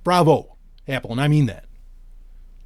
Bravo, 0.03 0.57
Apple, 0.89 1.13
and 1.13 1.21
I 1.21 1.29
mean 1.29 1.47
that. 1.47 1.67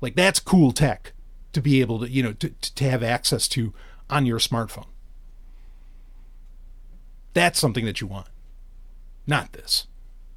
Like 0.00 0.14
that's 0.14 0.40
cool 0.40 0.72
tech 0.72 1.12
to 1.55 1.61
be 1.61 1.81
able 1.81 2.01
to, 2.01 2.11
you 2.11 2.23
know, 2.23 2.33
to, 2.35 2.51
to 2.51 2.90
have 2.90 3.03
access 3.03 3.49
to 3.49 3.73
on 4.11 4.27
your 4.27 4.38
smartphone. 4.38 4.87
That's 7.33 7.59
something 7.59 7.85
that 7.85 8.01
you 8.01 8.07
want. 8.07 8.29
Not 9.27 9.53
this. 9.53 9.87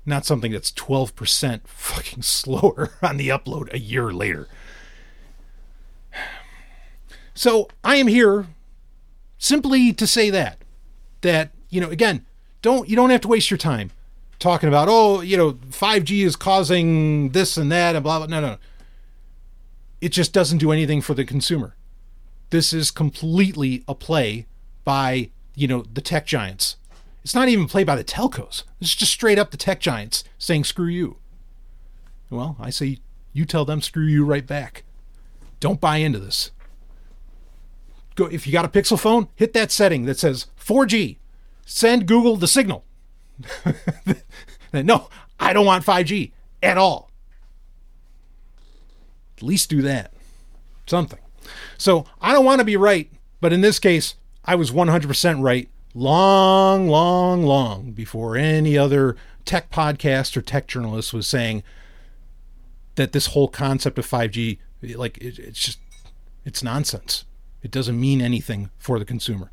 Not 0.06 0.26
something 0.26 0.52
that's 0.52 0.72
12% 0.72 1.68
fucking 1.68 2.22
slower 2.24 2.92
on 3.02 3.18
the 3.18 3.30
upload 3.30 3.72
a 3.74 3.80
year 3.80 4.12
later. 4.12 4.48
So 7.34 7.68
I 7.84 7.98
am 7.98 8.08
here 8.08 8.48
simply 9.38 9.94
to 9.94 10.08
say 10.08 10.30
that. 10.30 10.60
That, 11.22 11.52
you 11.70 11.82
know, 11.82 11.90
again, 11.90 12.26
don't 12.62 12.90
you 12.90 12.96
don't 12.96 13.10
have 13.10 13.22
to 13.22 13.28
waste 13.28 13.52
your 13.52 13.58
time 13.58 13.92
talking 14.40 14.70
about 14.70 14.88
oh 14.90 15.22
you 15.22 15.36
know 15.36 15.54
5G 15.54 16.24
is 16.24 16.36
causing 16.36 17.30
this 17.30 17.58
and 17.58 17.72
that 17.72 17.96
and 17.96 18.04
blah 18.04 18.20
blah. 18.20 18.28
No, 18.28 18.42
no, 18.42 18.58
it 20.02 20.10
just 20.10 20.34
doesn't 20.34 20.60
do 20.60 20.72
anything 20.72 21.02
for 21.02 21.14
the 21.14 21.26
consumer. 21.26 21.76
This 22.50 22.74
is 22.74 22.92
completely 22.92 23.84
a 23.88 23.96
play 23.96 24.48
by 24.84 25.30
you 25.56 25.68
know 25.68 25.84
the 25.94 26.02
tech 26.02 26.26
giants. 26.26 26.78
It's 27.24 27.36
not 27.36 27.50
even 27.50 27.68
played 27.68 27.88
by 27.88 27.96
the 27.96 28.04
telcos. 28.04 28.64
It's 28.80 28.96
just 28.96 29.12
straight 29.12 29.38
up 29.40 29.52
the 29.52 29.58
tech 29.58 29.82
giants 29.82 30.24
saying 30.38 30.64
screw 30.64 30.88
you. 30.88 31.18
Well, 32.30 32.56
I 32.60 32.70
say 32.70 33.00
you 33.34 33.46
tell 33.46 33.66
them 33.66 33.82
screw 33.82 34.06
you 34.06 34.24
right 34.24 34.46
back. 34.46 34.84
Don't 35.60 35.82
buy 35.82 35.98
into 35.98 36.20
this. 36.20 36.52
Go 38.16 38.26
if 38.26 38.48
you 38.48 38.54
got 38.54 38.66
a 38.66 38.70
Pixel 38.70 39.00
phone, 39.00 39.28
hit 39.36 39.54
that 39.54 39.72
setting 39.72 40.06
that 40.06 40.20
says 40.20 40.48
4G 40.60 41.18
send 41.68 42.08
Google 42.08 42.38
the 42.38 42.48
signal. 42.48 42.86
no, 44.74 45.10
I 45.40 45.54
don't 45.54 45.66
want 45.66 45.86
5G 45.86 46.32
at 46.64 46.78
all. 46.78 47.07
At 49.38 49.44
least 49.44 49.70
do 49.70 49.82
that. 49.84 50.14
Something. 50.86 51.20
So 51.78 52.06
I 52.22 52.34
don't 52.34 52.46
want 52.46 52.60
to 52.60 52.66
be 52.66 52.78
right, 52.78 53.10
but 53.40 53.54
in 53.54 53.62
this 53.62 53.80
case, 53.80 54.16
I 54.44 54.56
was 54.56 54.72
100% 54.72 55.44
right 55.44 55.70
long, 55.94 56.88
long, 56.88 57.44
long 57.44 57.92
before 57.92 58.36
any 58.36 58.78
other 58.78 59.16
tech 59.46 59.72
podcast 59.72 60.36
or 60.38 60.42
tech 60.42 60.68
journalist 60.68 61.14
was 61.14 61.28
saying 61.28 61.64
that 62.96 63.12
this 63.12 63.28
whole 63.28 63.48
concept 63.48 63.98
of 63.98 64.08
5G, 64.08 64.60
like, 64.96 65.18
it, 65.18 65.40
it's 65.40 65.60
just, 65.60 65.80
it's 66.46 66.64
nonsense. 66.64 67.26
It 67.62 67.72
doesn't 67.72 68.00
mean 68.00 68.22
anything 68.22 68.70
for 68.78 69.00
the 69.00 69.06
consumer. 69.06 69.52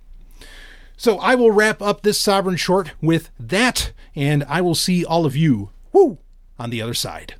So 0.96 1.18
I 1.18 1.34
will 1.34 1.50
wrap 1.50 1.82
up 1.82 2.02
this 2.02 2.20
Sovereign 2.20 2.56
Short 2.56 2.92
with 3.00 3.30
that, 3.38 3.92
and 4.14 4.44
I 4.44 4.60
will 4.60 4.74
see 4.74 5.04
all 5.04 5.26
of 5.26 5.34
you, 5.34 5.70
woo, 5.92 6.18
on 6.58 6.70
the 6.70 6.80
other 6.80 6.94
side. 6.94 7.34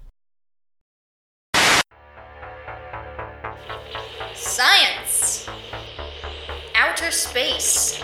Science, 4.45 5.49
outer 6.75 7.11
space, 7.11 8.01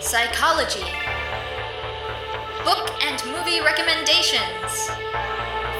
psychology, 0.00 0.84
book 2.64 2.90
and 3.04 3.24
movie 3.26 3.60
recommendations, 3.60 4.90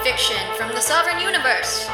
fiction 0.04 0.40
from 0.56 0.70
the 0.70 0.80
Sovereign 0.80 1.20
Universe, 1.20 1.86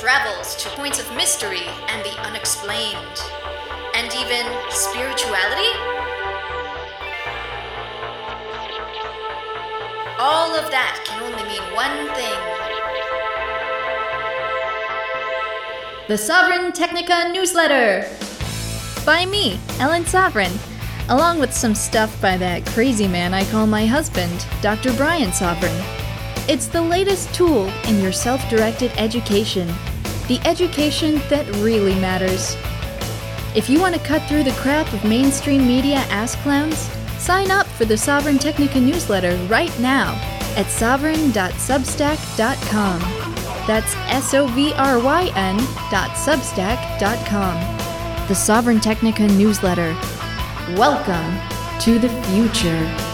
travels 0.00 0.56
to 0.56 0.68
points 0.70 0.98
of 0.98 1.14
mystery 1.14 1.68
and 1.86 2.04
the 2.04 2.18
unexplained, 2.26 3.22
and 3.94 4.12
even 4.12 4.44
spirituality? 4.70 5.70
All 10.18 10.52
of 10.56 10.68
that 10.72 11.00
can 11.06 11.22
only 11.22 11.44
mean 11.44 11.62
one 11.74 12.12
thing. 12.16 12.67
The 16.08 16.14
Sovryn 16.14 16.72
Technica 16.72 17.30
Newsletter! 17.34 18.08
By 19.04 19.26
me, 19.26 19.60
Ellen 19.78 20.04
Sovryn, 20.04 20.50
along 21.10 21.38
with 21.38 21.52
some 21.52 21.74
stuff 21.74 22.18
by 22.22 22.38
that 22.38 22.64
crazy 22.68 23.06
man 23.06 23.34
I 23.34 23.44
call 23.50 23.66
my 23.66 23.84
husband, 23.84 24.46
Dr. 24.62 24.94
Brian 24.94 25.32
Sovryn. 25.32 25.78
It's 26.48 26.66
the 26.66 26.80
latest 26.80 27.34
tool 27.34 27.68
in 27.86 28.00
your 28.00 28.12
self 28.12 28.40
directed 28.48 28.90
education, 28.96 29.66
the 30.28 30.40
education 30.46 31.16
that 31.28 31.46
really 31.56 31.94
matters. 32.00 32.56
If 33.54 33.68
you 33.68 33.78
want 33.78 33.94
to 33.94 34.00
cut 34.00 34.26
through 34.30 34.44
the 34.44 34.52
crap 34.52 34.90
of 34.94 35.04
mainstream 35.04 35.68
media 35.68 36.06
ass 36.08 36.36
clowns, 36.36 36.88
sign 37.18 37.50
up 37.50 37.66
for 37.66 37.84
the 37.84 37.96
Sovryn 37.96 38.40
Technica 38.40 38.80
newsletter 38.80 39.36
right 39.48 39.78
now 39.78 40.14
at 40.56 40.64
sovryn.substack.com. 40.68 43.17
That's 43.68 43.94
S 44.08 44.32
O 44.32 44.46
V 44.46 44.72
R 44.72 44.98
Y 44.98 45.30
N 45.36 45.58
dot 45.90 46.10
substack.com. 46.12 47.54
The 48.26 48.34
Sovryn 48.34 48.80
Technica 48.80 49.28
newsletter. 49.28 49.94
Welcome 50.74 51.38
to 51.80 51.98
the 51.98 52.08
future. 52.24 53.07